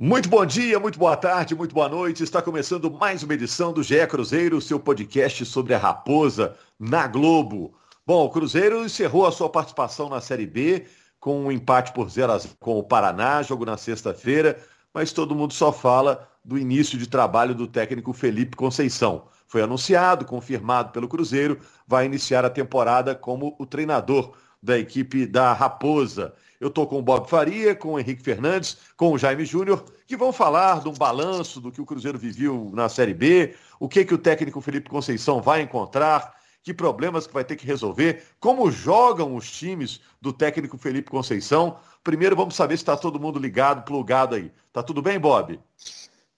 Muito 0.00 0.28
bom 0.28 0.46
dia, 0.46 0.78
muito 0.78 0.96
boa 0.96 1.16
tarde, 1.16 1.56
muito 1.56 1.74
boa 1.74 1.88
noite. 1.88 2.22
Está 2.22 2.40
começando 2.40 2.88
mais 2.88 3.24
uma 3.24 3.34
edição 3.34 3.72
do 3.72 3.82
GE 3.82 4.06
Cruzeiro, 4.06 4.60
seu 4.60 4.78
podcast 4.78 5.44
sobre 5.44 5.74
a 5.74 5.78
Raposa 5.78 6.54
na 6.78 7.08
Globo. 7.08 7.74
Bom, 8.06 8.24
o 8.24 8.30
Cruzeiro 8.30 8.84
encerrou 8.84 9.26
a 9.26 9.32
sua 9.32 9.48
participação 9.48 10.08
na 10.08 10.20
Série 10.20 10.46
B 10.46 10.86
com 11.18 11.46
um 11.46 11.50
empate 11.50 11.92
por 11.92 12.08
0 12.08 12.30
a 12.30 12.38
0 12.38 12.54
com 12.60 12.78
o 12.78 12.84
Paraná, 12.84 13.42
jogo 13.42 13.64
na 13.64 13.76
sexta-feira, 13.76 14.56
mas 14.94 15.10
todo 15.10 15.34
mundo 15.34 15.52
só 15.52 15.72
fala 15.72 16.28
do 16.44 16.56
início 16.56 16.96
de 16.96 17.08
trabalho 17.08 17.52
do 17.52 17.66
técnico 17.66 18.12
Felipe 18.12 18.56
Conceição. 18.56 19.24
Foi 19.48 19.62
anunciado, 19.62 20.24
confirmado 20.24 20.92
pelo 20.92 21.08
Cruzeiro, 21.08 21.58
vai 21.88 22.06
iniciar 22.06 22.44
a 22.44 22.50
temporada 22.50 23.16
como 23.16 23.56
o 23.58 23.66
treinador 23.66 24.32
da 24.62 24.78
equipe 24.78 25.26
da 25.26 25.52
Raposa. 25.52 26.34
Eu 26.60 26.68
estou 26.68 26.86
com 26.86 26.98
o 26.98 27.02
Bob 27.02 27.28
Faria, 27.28 27.74
com 27.74 27.92
o 27.92 28.00
Henrique 28.00 28.22
Fernandes, 28.22 28.76
com 28.96 29.12
o 29.12 29.18
Jaime 29.18 29.44
Júnior, 29.44 29.84
que 30.06 30.16
vão 30.16 30.32
falar 30.32 30.80
de 30.80 30.88
um 30.88 30.92
balanço 30.92 31.60
do 31.60 31.70
que 31.70 31.80
o 31.80 31.86
Cruzeiro 31.86 32.18
viveu 32.18 32.70
na 32.74 32.88
Série 32.88 33.14
B, 33.14 33.54
o 33.78 33.88
que, 33.88 34.04
que 34.04 34.14
o 34.14 34.18
técnico 34.18 34.60
Felipe 34.60 34.90
Conceição 34.90 35.40
vai 35.40 35.62
encontrar, 35.62 36.36
que 36.62 36.74
problemas 36.74 37.26
que 37.26 37.32
vai 37.32 37.44
ter 37.44 37.54
que 37.54 37.64
resolver, 37.64 38.24
como 38.40 38.70
jogam 38.70 39.36
os 39.36 39.50
times 39.50 40.00
do 40.20 40.32
técnico 40.32 40.76
Felipe 40.76 41.10
Conceição. 41.10 41.78
Primeiro 42.02 42.34
vamos 42.34 42.56
saber 42.56 42.76
se 42.76 42.82
está 42.82 42.96
todo 42.96 43.20
mundo 43.20 43.38
ligado, 43.38 43.84
plugado 43.84 44.34
aí. 44.34 44.50
Tá 44.72 44.82
tudo 44.82 45.00
bem, 45.00 45.18
Bob? 45.18 45.60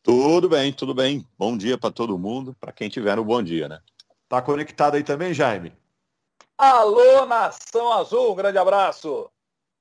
Tudo 0.02 0.48
bem, 0.48 0.72
tudo 0.72 0.94
bem. 0.94 1.26
Bom 1.38 1.56
dia 1.56 1.78
para 1.78 1.90
todo 1.90 2.18
mundo, 2.18 2.54
para 2.60 2.72
quem 2.72 2.88
tiver 2.88 3.18
um 3.18 3.24
bom 3.24 3.42
dia, 3.42 3.68
né? 3.68 3.80
Tá 4.28 4.40
conectado 4.40 4.94
aí 4.94 5.02
também, 5.02 5.32
Jaime? 5.34 5.72
Alô, 6.62 7.24
Nação 7.24 7.90
Azul, 7.90 8.32
um 8.32 8.34
grande 8.34 8.58
abraço. 8.58 9.30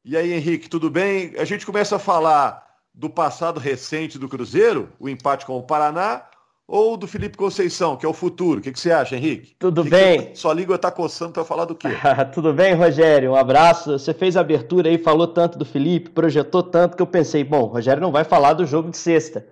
E 0.06 0.16
aí, 0.16 0.32
Henrique, 0.32 0.70
tudo 0.70 0.90
bem? 0.90 1.34
A 1.38 1.44
gente 1.44 1.66
começa 1.66 1.98
a 1.98 2.00
falar 2.00 2.66
do 2.94 3.10
passado 3.10 3.60
recente 3.60 4.18
do 4.18 4.30
Cruzeiro, 4.30 4.88
o 4.98 5.10
empate 5.10 5.46
com 5.46 5.58
o 5.58 5.62
Paraná, 5.62 6.24
ou 6.66 6.96
do 6.96 7.06
Felipe 7.06 7.36
Conceição, 7.36 7.98
que 7.98 8.06
é 8.06 8.10
o 8.10 8.14
futuro? 8.14 8.62
O 8.62 8.64
que, 8.64 8.72
que 8.72 8.80
você 8.80 8.94
acha, 8.94 9.18
Henrique? 9.18 9.58
Tudo 9.60 9.84
que 9.84 9.90
bem. 9.90 10.28
Que 10.28 10.40
sua 10.40 10.54
língua 10.54 10.78
está 10.78 10.90
coçando 10.90 11.34
para 11.34 11.44
falar 11.44 11.66
do 11.66 11.76
quê? 11.76 11.90
Tudo 12.34 12.54
bem, 12.54 12.74
Rogério? 12.76 13.32
Um 13.32 13.36
abraço. 13.36 14.00
Você 14.00 14.14
fez 14.14 14.38
a 14.38 14.40
abertura 14.40 14.88
aí, 14.88 14.98
falou 14.98 15.28
tanto 15.28 15.60
do 15.60 15.66
Felipe, 15.66 16.12
projetou 16.12 16.64
tanto 16.64 16.96
que 16.96 17.02
eu 17.02 17.08
pensei, 17.08 17.44
bom, 17.44 17.64
o 17.64 17.74
Rogério 17.74 18.02
não 18.02 18.14
vai 18.14 18.24
falar 18.24 18.54
do 18.54 18.66
jogo 18.66 18.90
de 18.90 18.98
sexta. 18.98 19.46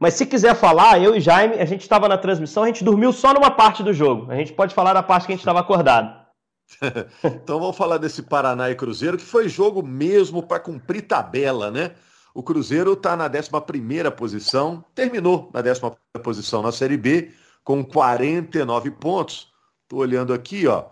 Mas 0.00 0.14
se 0.14 0.26
quiser 0.26 0.56
falar, 0.56 1.00
eu 1.00 1.14
e 1.14 1.20
Jaime, 1.20 1.60
a 1.60 1.64
gente 1.64 1.82
estava 1.82 2.08
na 2.08 2.18
transmissão, 2.18 2.64
a 2.64 2.66
gente 2.66 2.82
dormiu 2.82 3.12
só 3.12 3.32
numa 3.32 3.52
parte 3.52 3.84
do 3.84 3.92
jogo. 3.92 4.32
A 4.32 4.34
gente 4.34 4.52
pode 4.52 4.74
falar 4.74 4.94
da 4.94 5.02
parte 5.04 5.26
que 5.26 5.32
a 5.32 5.36
gente 5.36 5.42
estava 5.42 5.60
acordado. 5.60 6.21
então 7.24 7.60
vamos 7.60 7.76
falar 7.76 7.98
desse 7.98 8.22
Paraná 8.22 8.70
e 8.70 8.74
Cruzeiro, 8.74 9.16
que 9.16 9.24
foi 9.24 9.48
jogo 9.48 9.82
mesmo 9.82 10.42
para 10.42 10.60
cumprir 10.60 11.02
tabela, 11.02 11.70
né? 11.70 11.92
O 12.34 12.42
Cruzeiro 12.42 12.94
está 12.94 13.16
na 13.16 13.26
11 13.26 14.10
posição, 14.16 14.84
terminou 14.94 15.50
na 15.52 15.60
11 15.60 15.90
posição 16.22 16.62
na 16.62 16.72
Série 16.72 16.96
B, 16.96 17.30
com 17.62 17.84
49 17.84 18.90
pontos. 18.92 19.52
Estou 19.82 20.00
olhando 20.00 20.32
aqui, 20.32 20.66
ó. 20.66 20.86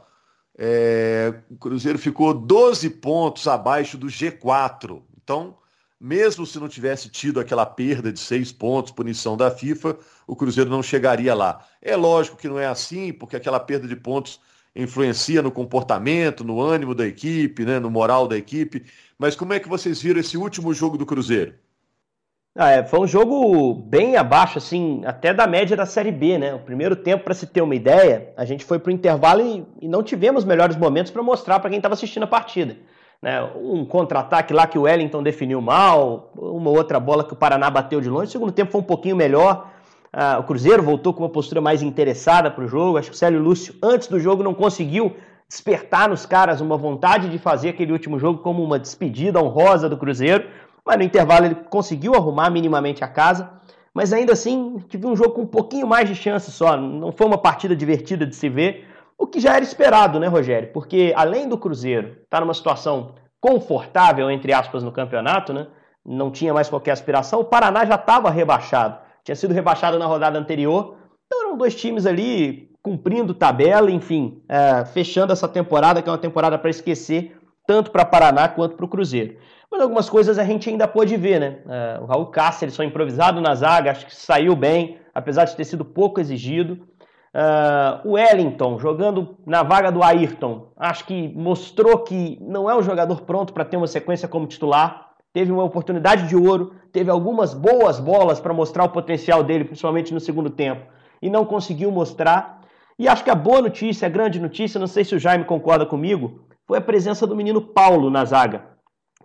É, 0.58 1.32
o 1.50 1.56
Cruzeiro 1.56 1.98
ficou 1.98 2.34
12 2.34 2.90
pontos 2.90 3.48
abaixo 3.48 3.96
do 3.96 4.08
G4. 4.08 5.02
Então, 5.22 5.56
mesmo 5.98 6.44
se 6.44 6.58
não 6.58 6.68
tivesse 6.68 7.08
tido 7.08 7.40
aquela 7.40 7.64
perda 7.64 8.12
de 8.12 8.20
seis 8.20 8.52
pontos, 8.52 8.92
punição 8.92 9.36
da 9.36 9.50
FIFA, 9.50 9.96
o 10.26 10.36
Cruzeiro 10.36 10.68
não 10.68 10.82
chegaria 10.82 11.34
lá. 11.34 11.66
É 11.80 11.96
lógico 11.96 12.36
que 12.36 12.48
não 12.48 12.58
é 12.58 12.66
assim, 12.66 13.12
porque 13.12 13.36
aquela 13.36 13.58
perda 13.58 13.88
de 13.88 13.96
pontos 13.96 14.40
influencia 14.82 15.42
no 15.42 15.50
comportamento, 15.50 16.44
no 16.44 16.60
ânimo 16.60 16.94
da 16.94 17.06
equipe, 17.06 17.64
né, 17.64 17.78
no 17.78 17.90
moral 17.90 18.26
da 18.26 18.36
equipe. 18.36 18.84
Mas 19.18 19.36
como 19.36 19.52
é 19.52 19.60
que 19.60 19.68
vocês 19.68 20.00
viram 20.00 20.20
esse 20.20 20.36
último 20.36 20.72
jogo 20.72 20.96
do 20.96 21.06
Cruzeiro? 21.06 21.54
Ah, 22.54 22.70
é, 22.70 22.84
foi 22.84 22.98
um 23.00 23.06
jogo 23.06 23.74
bem 23.74 24.16
abaixo, 24.16 24.58
assim, 24.58 25.02
até 25.04 25.32
da 25.32 25.46
média 25.46 25.76
da 25.76 25.86
Série 25.86 26.10
B, 26.10 26.36
né? 26.36 26.52
O 26.52 26.58
primeiro 26.58 26.96
tempo, 26.96 27.22
para 27.22 27.32
se 27.32 27.46
ter 27.46 27.62
uma 27.62 27.76
ideia, 27.76 28.32
a 28.36 28.44
gente 28.44 28.64
foi 28.64 28.78
para 28.78 28.90
o 28.90 28.92
intervalo 28.92 29.40
e, 29.40 29.64
e, 29.80 29.88
não 29.88 30.02
tivemos 30.02 30.44
melhores 30.44 30.76
momentos 30.76 31.12
para 31.12 31.22
mostrar 31.22 31.60
para 31.60 31.70
quem 31.70 31.78
estava 31.78 31.94
assistindo 31.94 32.24
a 32.24 32.26
partida. 32.26 32.76
Né? 33.22 33.40
Um 33.54 33.84
contra-ataque 33.84 34.52
lá 34.52 34.66
que 34.66 34.78
o 34.78 34.82
Wellington 34.82 35.22
definiu 35.22 35.60
mal, 35.60 36.32
uma 36.36 36.70
outra 36.70 36.98
bola 36.98 37.22
que 37.22 37.34
o 37.34 37.36
Paraná 37.36 37.70
bateu 37.70 38.00
de 38.00 38.08
longe. 38.08 38.28
O 38.28 38.32
segundo 38.32 38.52
tempo 38.52 38.72
foi 38.72 38.80
um 38.80 38.84
pouquinho 38.84 39.14
melhor. 39.14 39.70
Ah, 40.12 40.38
o 40.38 40.42
Cruzeiro 40.42 40.82
voltou 40.82 41.14
com 41.14 41.22
uma 41.22 41.28
postura 41.28 41.60
mais 41.60 41.82
interessada 41.82 42.50
para 42.50 42.64
o 42.64 42.68
jogo. 42.68 42.98
Acho 42.98 43.10
que 43.10 43.14
o 43.14 43.18
Célio 43.18 43.40
Lúcio, 43.40 43.74
antes 43.82 44.08
do 44.08 44.18
jogo, 44.18 44.42
não 44.42 44.54
conseguiu 44.54 45.16
despertar 45.48 46.08
nos 46.08 46.26
caras 46.26 46.60
uma 46.60 46.76
vontade 46.76 47.28
de 47.28 47.38
fazer 47.38 47.70
aquele 47.70 47.92
último 47.92 48.18
jogo 48.18 48.40
como 48.40 48.62
uma 48.62 48.78
despedida 48.78 49.40
honrosa 49.40 49.88
do 49.88 49.96
Cruzeiro. 49.96 50.48
Mas 50.84 50.96
no 50.96 51.04
intervalo 51.04 51.46
ele 51.46 51.54
conseguiu 51.54 52.14
arrumar 52.14 52.50
minimamente 52.50 53.04
a 53.04 53.08
casa. 53.08 53.50
Mas 53.94 54.12
ainda 54.12 54.32
assim, 54.32 54.82
tive 54.88 55.06
um 55.06 55.14
jogo 55.14 55.30
com 55.30 55.42
um 55.42 55.46
pouquinho 55.46 55.86
mais 55.86 56.08
de 56.08 56.14
chance 56.14 56.50
só. 56.50 56.76
Não 56.76 57.12
foi 57.12 57.26
uma 57.26 57.38
partida 57.38 57.76
divertida 57.76 58.26
de 58.26 58.34
se 58.34 58.48
ver. 58.48 58.88
O 59.16 59.26
que 59.26 59.38
já 59.38 59.54
era 59.54 59.62
esperado, 59.62 60.18
né, 60.18 60.26
Rogério? 60.26 60.72
Porque 60.72 61.12
além 61.14 61.48
do 61.48 61.58
Cruzeiro 61.58 62.08
estar 62.08 62.38
tá 62.38 62.40
numa 62.40 62.54
situação 62.54 63.14
confortável, 63.40 64.30
entre 64.30 64.52
aspas, 64.52 64.82
no 64.82 64.90
campeonato, 64.90 65.52
né? 65.52 65.66
Não 66.04 66.30
tinha 66.30 66.54
mais 66.54 66.68
qualquer 66.68 66.92
aspiração. 66.92 67.40
O 67.40 67.44
Paraná 67.44 67.84
já 67.84 67.96
estava 67.96 68.30
rebaixado 68.30 69.09
tinha 69.24 69.36
sido 69.36 69.54
rebaixado 69.54 69.98
na 69.98 70.06
rodada 70.06 70.38
anterior. 70.38 70.96
Então 71.26 71.46
eram 71.46 71.56
dois 71.56 71.74
times 71.74 72.06
ali 72.06 72.70
cumprindo 72.82 73.34
tabela, 73.34 73.90
enfim, 73.90 74.42
é, 74.48 74.84
fechando 74.86 75.32
essa 75.32 75.46
temporada, 75.46 76.00
que 76.00 76.08
é 76.08 76.12
uma 76.12 76.18
temporada 76.18 76.58
para 76.58 76.70
esquecer, 76.70 77.36
tanto 77.66 77.90
para 77.90 78.04
Paraná 78.04 78.48
quanto 78.48 78.74
para 78.74 78.84
o 78.84 78.88
Cruzeiro. 78.88 79.36
Mas 79.70 79.82
algumas 79.82 80.08
coisas 80.08 80.38
a 80.38 80.44
gente 80.44 80.68
ainda 80.68 80.88
pôde 80.88 81.16
ver, 81.16 81.38
né? 81.38 81.58
É, 81.68 82.00
o 82.00 82.06
Raul 82.06 82.26
Cáceres 82.26 82.74
foi 82.74 82.86
improvisado 82.86 83.40
na 83.40 83.54
zaga, 83.54 83.90
acho 83.90 84.06
que 84.06 84.14
saiu 84.14 84.56
bem, 84.56 84.98
apesar 85.14 85.44
de 85.44 85.54
ter 85.54 85.64
sido 85.64 85.84
pouco 85.84 86.20
exigido. 86.20 86.88
Uh, 87.32 88.08
o 88.08 88.12
Wellington 88.14 88.76
jogando 88.80 89.36
na 89.46 89.62
vaga 89.62 89.92
do 89.92 90.02
Ayrton, 90.02 90.72
acho 90.76 91.04
que 91.04 91.28
mostrou 91.28 91.98
que 91.98 92.36
não 92.40 92.68
é 92.68 92.76
um 92.76 92.82
jogador 92.82 93.20
pronto 93.20 93.52
para 93.52 93.64
ter 93.64 93.76
uma 93.76 93.86
sequência 93.86 94.26
como 94.26 94.48
titular 94.48 95.09
teve 95.32 95.52
uma 95.52 95.64
oportunidade 95.64 96.28
de 96.28 96.36
ouro, 96.36 96.74
teve 96.92 97.10
algumas 97.10 97.54
boas 97.54 98.00
bolas 98.00 98.40
para 98.40 98.52
mostrar 98.52 98.84
o 98.84 98.88
potencial 98.88 99.42
dele, 99.42 99.64
principalmente 99.64 100.12
no 100.12 100.20
segundo 100.20 100.50
tempo, 100.50 100.86
e 101.22 101.30
não 101.30 101.44
conseguiu 101.44 101.90
mostrar. 101.90 102.60
E 102.98 103.08
acho 103.08 103.24
que 103.24 103.30
a 103.30 103.34
boa 103.34 103.62
notícia, 103.62 104.06
a 104.06 104.10
grande 104.10 104.40
notícia, 104.40 104.80
não 104.80 104.86
sei 104.86 105.04
se 105.04 105.14
o 105.14 105.18
Jaime 105.18 105.44
concorda 105.44 105.86
comigo, 105.86 106.40
foi 106.66 106.78
a 106.78 106.82
presença 106.82 107.26
do 107.26 107.36
menino 107.36 107.60
Paulo 107.60 108.10
na 108.10 108.24
zaga. 108.24 108.62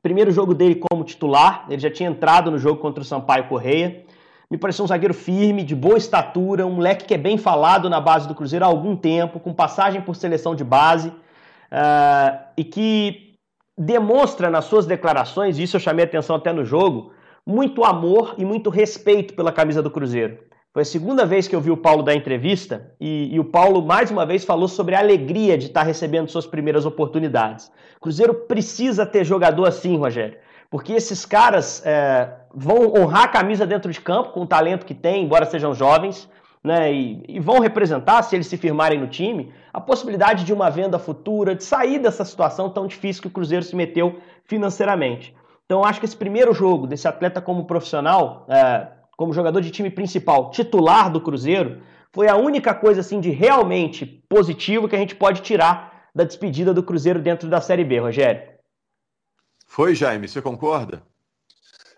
Primeiro 0.01 0.31
jogo 0.31 0.53
dele 0.53 0.75
como 0.75 1.03
titular, 1.03 1.65
ele 1.67 1.81
já 1.81 1.89
tinha 1.89 2.09
entrado 2.09 2.51
no 2.51 2.59
jogo 2.59 2.79
contra 2.79 3.01
o 3.01 3.05
Sampaio 3.05 3.47
Correia. 3.47 4.05
Me 4.49 4.57
pareceu 4.57 4.85
um 4.85 4.87
zagueiro 4.87 5.15
firme, 5.15 5.63
de 5.63 5.75
boa 5.75 5.97
estatura, 5.97 6.65
um 6.65 6.75
moleque 6.75 7.05
que 7.05 7.15
é 7.15 7.17
bem 7.17 7.37
falado 7.37 7.89
na 7.89 7.99
base 7.99 8.27
do 8.27 8.35
Cruzeiro 8.35 8.63
há 8.63 8.67
algum 8.67 8.95
tempo, 8.95 9.39
com 9.39 9.51
passagem 9.51 10.01
por 10.01 10.15
seleção 10.15 10.53
de 10.53 10.63
base, 10.63 11.09
uh, 11.09 12.37
e 12.55 12.63
que 12.63 13.34
demonstra 13.77 14.49
nas 14.49 14.65
suas 14.65 14.85
declarações, 14.85 15.57
e 15.57 15.63
isso 15.63 15.75
eu 15.75 15.81
chamei 15.81 16.05
atenção 16.05 16.35
até 16.35 16.53
no 16.53 16.63
jogo, 16.63 17.11
muito 17.45 17.83
amor 17.83 18.35
e 18.37 18.45
muito 18.45 18.69
respeito 18.69 19.33
pela 19.33 19.51
camisa 19.51 19.81
do 19.81 19.91
Cruzeiro. 19.91 20.39
Foi 20.73 20.81
a 20.81 20.85
segunda 20.85 21.25
vez 21.25 21.47
que 21.47 21.55
eu 21.55 21.61
vi 21.61 21.71
o 21.71 21.77
Paulo 21.77 22.03
dar 22.03 22.15
entrevista 22.15 22.91
e, 22.99 23.33
e, 23.33 23.39
o 23.39 23.45
Paulo 23.45 23.81
mais 23.81 24.11
uma 24.11 24.25
vez 24.25 24.43
falou 24.43 24.67
sobre 24.67 24.93
a 24.93 24.99
alegria 24.99 25.57
de 25.57 25.67
estar 25.67 25.83
recebendo 25.83 26.29
suas 26.29 26.45
primeiras 26.45 26.85
oportunidades. 26.85 27.71
Cruzeiro 28.01 28.33
precisa 28.33 29.05
ter 29.05 29.23
jogador 29.23 29.65
assim, 29.65 29.95
Rogério, 29.97 30.37
porque 30.69 30.91
esses 30.91 31.25
caras 31.25 31.81
é, 31.85 32.29
vão 32.53 32.93
honrar 32.93 33.23
a 33.23 33.27
camisa 33.29 33.65
dentro 33.65 33.89
de 33.89 34.01
campo 34.01 34.31
com 34.31 34.41
o 34.41 34.47
talento 34.47 34.85
que 34.85 34.93
tem, 34.93 35.23
embora 35.23 35.45
sejam 35.45 35.73
jovens, 35.73 36.29
né, 36.65 36.91
e, 36.91 37.23
e, 37.27 37.39
vão 37.39 37.59
representar, 37.59 38.23
se 38.23 38.35
eles 38.35 38.47
se 38.47 38.57
firmarem 38.57 38.99
no 38.99 39.07
time, 39.07 39.53
a 39.71 39.79
possibilidade 39.79 40.43
de 40.43 40.51
uma 40.51 40.69
venda 40.69 40.97
futura, 40.97 41.53
de 41.53 41.63
sair 41.63 41.99
dessa 41.99 42.25
situação 42.25 42.71
tão 42.71 42.87
difícil 42.87 43.21
que 43.21 43.27
o 43.27 43.31
Cruzeiro 43.31 43.63
se 43.63 43.75
meteu 43.75 44.19
financeiramente. 44.45 45.35
Então, 45.65 45.85
acho 45.85 45.99
que 45.99 46.05
esse 46.05 46.17
primeiro 46.17 46.53
jogo 46.53 46.87
desse 46.87 47.07
atleta 47.07 47.39
como 47.39 47.65
profissional, 47.65 48.45
é, 48.49 48.87
como 49.15 49.31
jogador 49.31 49.61
de 49.61 49.69
time 49.69 49.91
principal, 49.91 50.49
titular 50.49 51.11
do 51.11 51.21
Cruzeiro, 51.21 51.81
foi 52.11 52.27
a 52.27 52.35
única 52.35 52.73
coisa 52.73 53.01
assim 53.01 53.19
de 53.19 53.29
realmente 53.29 54.05
positivo 54.27 54.89
que 54.89 54.95
a 54.95 54.99
gente 54.99 55.15
pode 55.15 55.41
tirar 55.41 56.07
da 56.15 56.23
despedida 56.23 56.73
do 56.73 56.81
Cruzeiro 56.81 57.21
dentro 57.21 57.47
da 57.47 57.61
Série 57.61 57.83
B, 57.83 57.99
Rogério. 57.99 58.41
Foi, 59.67 59.93
Jaime, 59.93 60.27
você 60.27 60.41
concorda? 60.41 61.03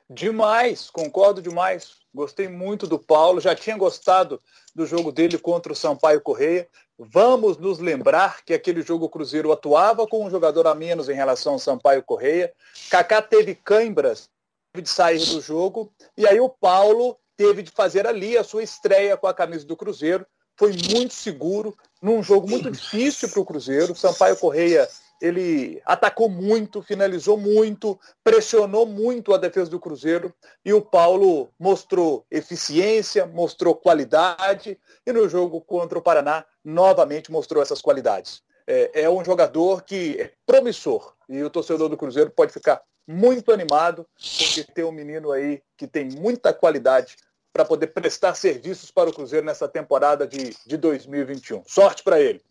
Demais, 0.09 0.89
concordo 0.89 1.41
demais. 1.41 1.96
Gostei 2.13 2.47
muito 2.47 2.87
do 2.87 2.97
Paulo, 2.97 3.39
já 3.39 3.53
tinha 3.55 3.77
gostado 3.77 4.41
do 4.73 4.85
jogo 4.85 5.11
dele 5.11 5.37
contra 5.37 5.71
o 5.71 5.75
Sampaio 5.75 6.21
Correia. 6.21 6.67
Vamos 6.97 7.57
nos 7.57 7.79
lembrar 7.79 8.43
que 8.43 8.53
aquele 8.53 8.81
jogo 8.81 9.05
o 9.05 9.09
Cruzeiro 9.09 9.51
atuava 9.51 10.07
com 10.07 10.25
um 10.25 10.29
jogador 10.29 10.65
a 10.67 10.73
menos 10.73 11.09
em 11.09 11.13
relação 11.13 11.53
ao 11.53 11.59
Sampaio 11.59 12.01
Correia. 12.01 12.51
Kaká 12.89 13.21
teve 13.21 13.53
cãibras, 13.53 14.29
teve 14.73 14.83
de 14.83 14.89
sair 14.89 15.23
do 15.25 15.39
jogo, 15.39 15.93
e 16.17 16.25
aí 16.25 16.39
o 16.39 16.49
Paulo 16.49 17.17
teve 17.35 17.61
de 17.61 17.71
fazer 17.71 18.07
ali 18.07 18.35
a 18.35 18.43
sua 18.43 18.63
estreia 18.63 19.15
com 19.15 19.27
a 19.27 19.33
camisa 19.33 19.65
do 19.65 19.77
Cruzeiro. 19.77 20.25
Foi 20.57 20.71
muito 20.91 21.13
seguro, 21.13 21.77
num 22.01 22.23
jogo 22.23 22.49
muito 22.49 22.71
difícil 22.71 23.29
para 23.29 23.41
o 23.41 23.45
Cruzeiro. 23.45 23.95
Sampaio 23.95 24.35
Correia 24.37 24.89
ele 25.21 25.81
atacou 25.85 26.29
muito, 26.29 26.81
finalizou 26.81 27.37
muito, 27.37 27.99
pressionou 28.23 28.85
muito 28.85 29.33
a 29.33 29.37
defesa 29.37 29.69
do 29.69 29.79
Cruzeiro 29.79 30.33
e 30.63 30.73
o 30.73 30.81
Paulo 30.81 31.49
mostrou 31.59 32.25
eficiência, 32.29 33.25
mostrou 33.25 33.75
qualidade 33.75 34.79
e 35.05 35.11
no 35.11 35.27
jogo 35.27 35.61
contra 35.61 35.97
o 35.97 36.01
Paraná 36.01 36.45
novamente 36.63 37.31
mostrou 37.31 37.61
essas 37.61 37.81
qualidades. 37.81 38.41
É, 38.65 39.03
é 39.03 39.09
um 39.09 39.23
jogador 39.23 39.83
que 39.83 40.19
é 40.19 40.31
promissor 40.45 41.13
e 41.29 41.41
o 41.41 41.49
torcedor 41.49 41.89
do 41.89 41.97
Cruzeiro 41.97 42.29
pode 42.29 42.51
ficar 42.51 42.81
muito 43.07 43.51
animado 43.51 44.05
porque 44.15 44.63
tem 44.73 44.83
um 44.83 44.91
menino 44.91 45.31
aí 45.31 45.61
que 45.77 45.87
tem 45.87 46.09
muita 46.09 46.53
qualidade 46.53 47.15
para 47.53 47.65
poder 47.65 47.87
prestar 47.87 48.35
serviços 48.35 48.91
para 48.91 49.09
o 49.09 49.13
Cruzeiro 49.13 49.45
nessa 49.45 49.67
temporada 49.67 50.27
de, 50.27 50.55
de 50.65 50.77
2021. 50.77 51.63
Sorte 51.65 52.03
para 52.03 52.19
ele. 52.19 52.41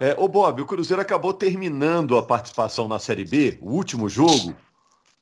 É, 0.00 0.16
ô 0.18 0.26
Bob, 0.26 0.62
o 0.62 0.66
Cruzeiro 0.66 1.02
acabou 1.02 1.34
terminando 1.34 2.16
a 2.16 2.22
participação 2.22 2.88
na 2.88 2.98
Série 2.98 3.26
B, 3.26 3.58
o 3.60 3.72
último 3.72 4.08
jogo, 4.08 4.56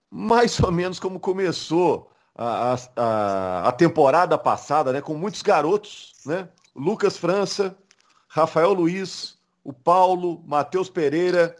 mais 0.08 0.60
ou 0.60 0.70
menos 0.70 1.00
como 1.00 1.18
começou 1.18 2.12
a, 2.32 2.76
a, 2.96 3.68
a 3.68 3.72
temporada 3.72 4.38
passada, 4.38 4.92
né? 4.92 5.00
Com 5.00 5.14
muitos 5.14 5.42
garotos, 5.42 6.12
né? 6.24 6.48
Lucas 6.76 7.16
França, 7.16 7.76
Rafael 8.28 8.72
Luiz, 8.72 9.36
o 9.64 9.72
Paulo, 9.72 10.44
Matheus 10.46 10.88
Pereira, 10.88 11.56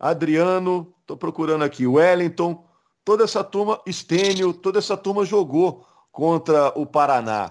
Adriano, 0.00 0.94
estou 1.02 1.18
procurando 1.18 1.64
aqui, 1.64 1.86
Wellington, 1.86 2.64
toda 3.04 3.24
essa 3.24 3.44
turma, 3.44 3.82
Estênio, 3.84 4.54
toda 4.54 4.78
essa 4.78 4.96
turma 4.96 5.26
jogou 5.26 5.86
contra 6.10 6.68
o 6.74 6.86
Paraná. 6.86 7.50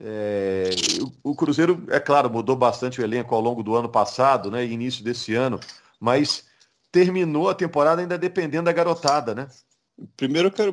É, 0.00 0.70
o, 1.22 1.30
o, 1.30 1.34
Cruzeiro, 1.34 1.84
é 1.88 1.98
claro, 1.98 2.30
mudou 2.30 2.54
bastante 2.54 3.00
o 3.00 3.04
elenco 3.04 3.34
ao 3.34 3.40
longo 3.40 3.62
do 3.62 3.74
ano 3.74 3.88
passado, 3.88 4.50
né? 4.50 4.64
Início 4.64 5.02
desse 5.02 5.34
ano, 5.34 5.58
mas 5.98 6.46
terminou 6.92 7.48
a 7.48 7.54
temporada 7.54 8.00
ainda 8.00 8.16
dependendo 8.16 8.64
da 8.64 8.72
garotada, 8.72 9.34
né? 9.34 9.48
Primeiro 10.16 10.48
eu 10.48 10.52
quero. 10.52 10.72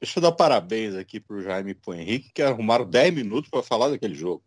Deixa 0.00 0.18
eu 0.18 0.22
dar 0.22 0.32
parabéns 0.32 0.96
aqui 0.96 1.20
para 1.20 1.36
o 1.36 1.42
Jaime 1.42 1.70
e 1.70 1.74
para 1.74 1.92
o 1.92 1.94
Henrique, 1.94 2.32
que 2.34 2.42
arrumaram 2.42 2.84
10 2.84 3.14
minutos 3.14 3.48
para 3.48 3.62
falar 3.62 3.90
daquele 3.90 4.14
jogo. 4.14 4.42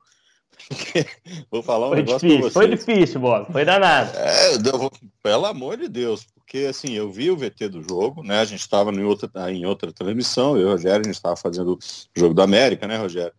vou 1.50 1.64
falar 1.64 1.88
um 1.88 1.90
foi 1.90 1.98
negócio 1.98 2.28
difícil, 2.28 2.52
Foi 2.52 2.68
difícil, 2.68 3.22
Bob. 3.22 3.52
Foi 3.52 3.66
danado. 3.66 4.12
É, 4.18 4.56
eu, 4.56 4.92
pelo 5.22 5.46
amor 5.46 5.78
de 5.78 5.88
Deus, 5.88 6.28
porque 6.36 6.60
assim, 6.66 6.92
eu 6.94 7.12
vi 7.12 7.32
o 7.32 7.38
VT 7.38 7.70
do 7.70 7.82
jogo, 7.82 8.22
né? 8.24 8.42
A 8.42 8.46
gente 8.46 8.60
estava 8.60 8.92
em 8.92 9.04
outra, 9.04 9.30
em 9.52 9.66
outra 9.66 9.92
transmissão, 9.92 10.56
eu 10.56 10.62
e 10.62 10.66
o 10.66 10.72
Rogério, 10.72 11.02
a 11.02 11.06
gente 11.06 11.16
estava 11.16 11.36
fazendo 11.36 11.74
o 11.74 11.80
jogo 12.16 12.34
da 12.34 12.44
América, 12.44 12.88
né, 12.88 12.98
Rogério? 12.98 13.34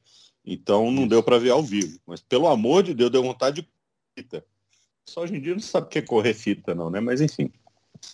Então 0.45 0.91
não 0.91 1.09
deu 1.09 1.23
para 1.23 1.39
ver 1.39 1.51
ao 1.51 1.63
vivo. 1.63 1.99
Mas 2.07 2.21
pelo 2.21 2.47
amor 2.47 2.83
de 2.83 2.93
Deus, 2.93 3.11
deu 3.11 3.23
vontade 3.23 3.63
de 3.63 3.69
fita. 4.17 4.45
Só 5.07 5.23
hoje 5.23 5.37
em 5.37 5.41
dia 5.41 5.55
não 5.55 5.61
sabe 5.61 5.87
o 5.87 5.91
que 5.91 5.99
é 5.99 6.03
correr 6.03 6.35
fita, 6.35 6.75
não, 6.75 6.91
né? 6.91 7.01
Mas 7.01 7.21
enfim, 7.21 7.51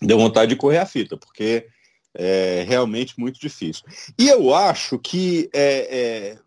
deu 0.00 0.19
vontade 0.19 0.50
de 0.50 0.56
correr 0.56 0.79
a 0.79 0.87
fita, 0.87 1.17
porque 1.17 1.67
é 2.15 2.65
realmente 2.67 3.19
muito 3.19 3.41
difícil. 3.41 3.85
E 4.19 4.29
eu 4.29 4.55
acho 4.55 4.99
que 4.99 5.49
é, 5.53 5.99
é, 6.32 6.38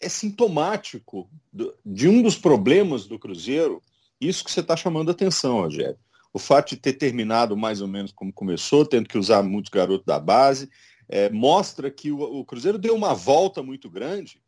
é 0.00 0.08
sintomático 0.08 1.28
do, 1.52 1.74
de 1.84 2.08
um 2.08 2.22
dos 2.22 2.36
problemas 2.36 3.06
do 3.06 3.18
Cruzeiro, 3.18 3.82
isso 4.20 4.44
que 4.44 4.50
você 4.50 4.60
está 4.60 4.76
chamando 4.76 5.08
a 5.10 5.12
atenção, 5.12 5.60
Rogério. 5.60 5.98
O 6.32 6.38
fato 6.38 6.70
de 6.70 6.76
ter 6.76 6.94
terminado 6.94 7.56
mais 7.56 7.80
ou 7.80 7.88
menos 7.88 8.12
como 8.12 8.32
começou, 8.32 8.84
tendo 8.84 9.08
que 9.08 9.18
usar 9.18 9.42
muitos 9.42 9.70
garotos 9.70 10.04
da 10.04 10.18
base, 10.18 10.68
é, 11.08 11.30
mostra 11.30 11.90
que 11.90 12.10
o, 12.10 12.20
o 12.20 12.44
Cruzeiro 12.44 12.78
deu 12.78 12.94
uma 12.94 13.14
volta 13.14 13.62
muito 13.62 13.88
grande 13.88 14.40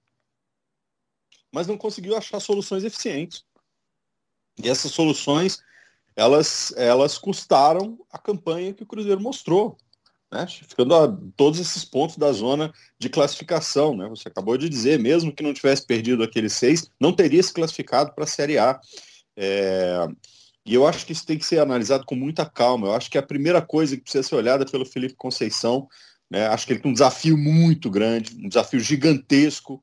mas 1.52 1.67
não 1.67 1.76
conseguiu 1.76 2.17
achar 2.17 2.41
soluções 2.41 2.85
eficientes. 2.85 3.44
E 4.62 4.69
essas 4.69 4.93
soluções, 4.93 5.62
elas, 6.14 6.73
elas 6.76 7.19
custaram 7.19 7.99
a 8.11 8.19
campanha 8.19 8.75
que 8.75 8.82
o 8.82 8.87
Cruzeiro 8.87 9.20
mostrou, 9.20 9.76
né? 10.32 10.47
ficando 10.47 10.94
a 10.94 11.17
todos 11.37 11.58
esses 11.58 11.85
pontos 11.85 12.17
da 12.17 12.32
zona 12.32 12.73
de 12.99 13.08
classificação. 13.08 13.97
Né? 13.97 14.08
Você 14.08 14.29
acabou 14.29 14.56
de 14.56 14.69
dizer, 14.69 14.99
mesmo 14.99 15.32
que 15.32 15.43
não 15.43 15.55
tivesse 15.55 15.87
perdido 15.87 16.23
aqueles 16.23 16.52
seis, 16.52 16.91
não 17.00 17.12
teria 17.12 17.43
se 17.43 17.52
classificado 17.52 18.12
para 18.12 18.25
a 18.25 18.29
Série 18.29 18.58
A. 18.58 18.81
É... 19.37 20.06
E 20.64 20.75
eu 20.75 20.87
acho 20.87 21.06
que 21.06 21.12
isso 21.12 21.26
tem 21.26 21.38
que 21.38 21.47
ser 21.47 21.58
analisado 21.58 22.05
com 22.05 22.14
muita 22.14 22.44
calma. 22.44 22.88
Eu 22.88 22.94
acho 22.94 23.11
que 23.11 23.19
a 23.19 23.23
primeira 23.23 23.62
coisa 23.62 23.97
que 23.97 24.02
precisa 24.02 24.23
ser 24.23 24.35
olhada 24.35 24.67
pelo 24.67 24.85
Felipe 24.85 25.14
Conceição, 25.14 25.88
né? 26.31 26.47
acho 26.49 26.67
que 26.67 26.75
ele 26.75 26.81
tem 26.81 26.91
um 26.91 26.94
desafio 26.94 27.37
muito 27.37 27.91
grande, 27.91 28.37
um 28.37 28.49
desafio 28.49 28.79
gigantesco 28.79 29.82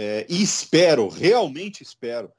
é, 0.00 0.24
e 0.28 0.40
espero, 0.40 1.08
realmente 1.08 1.82
espero, 1.82 2.30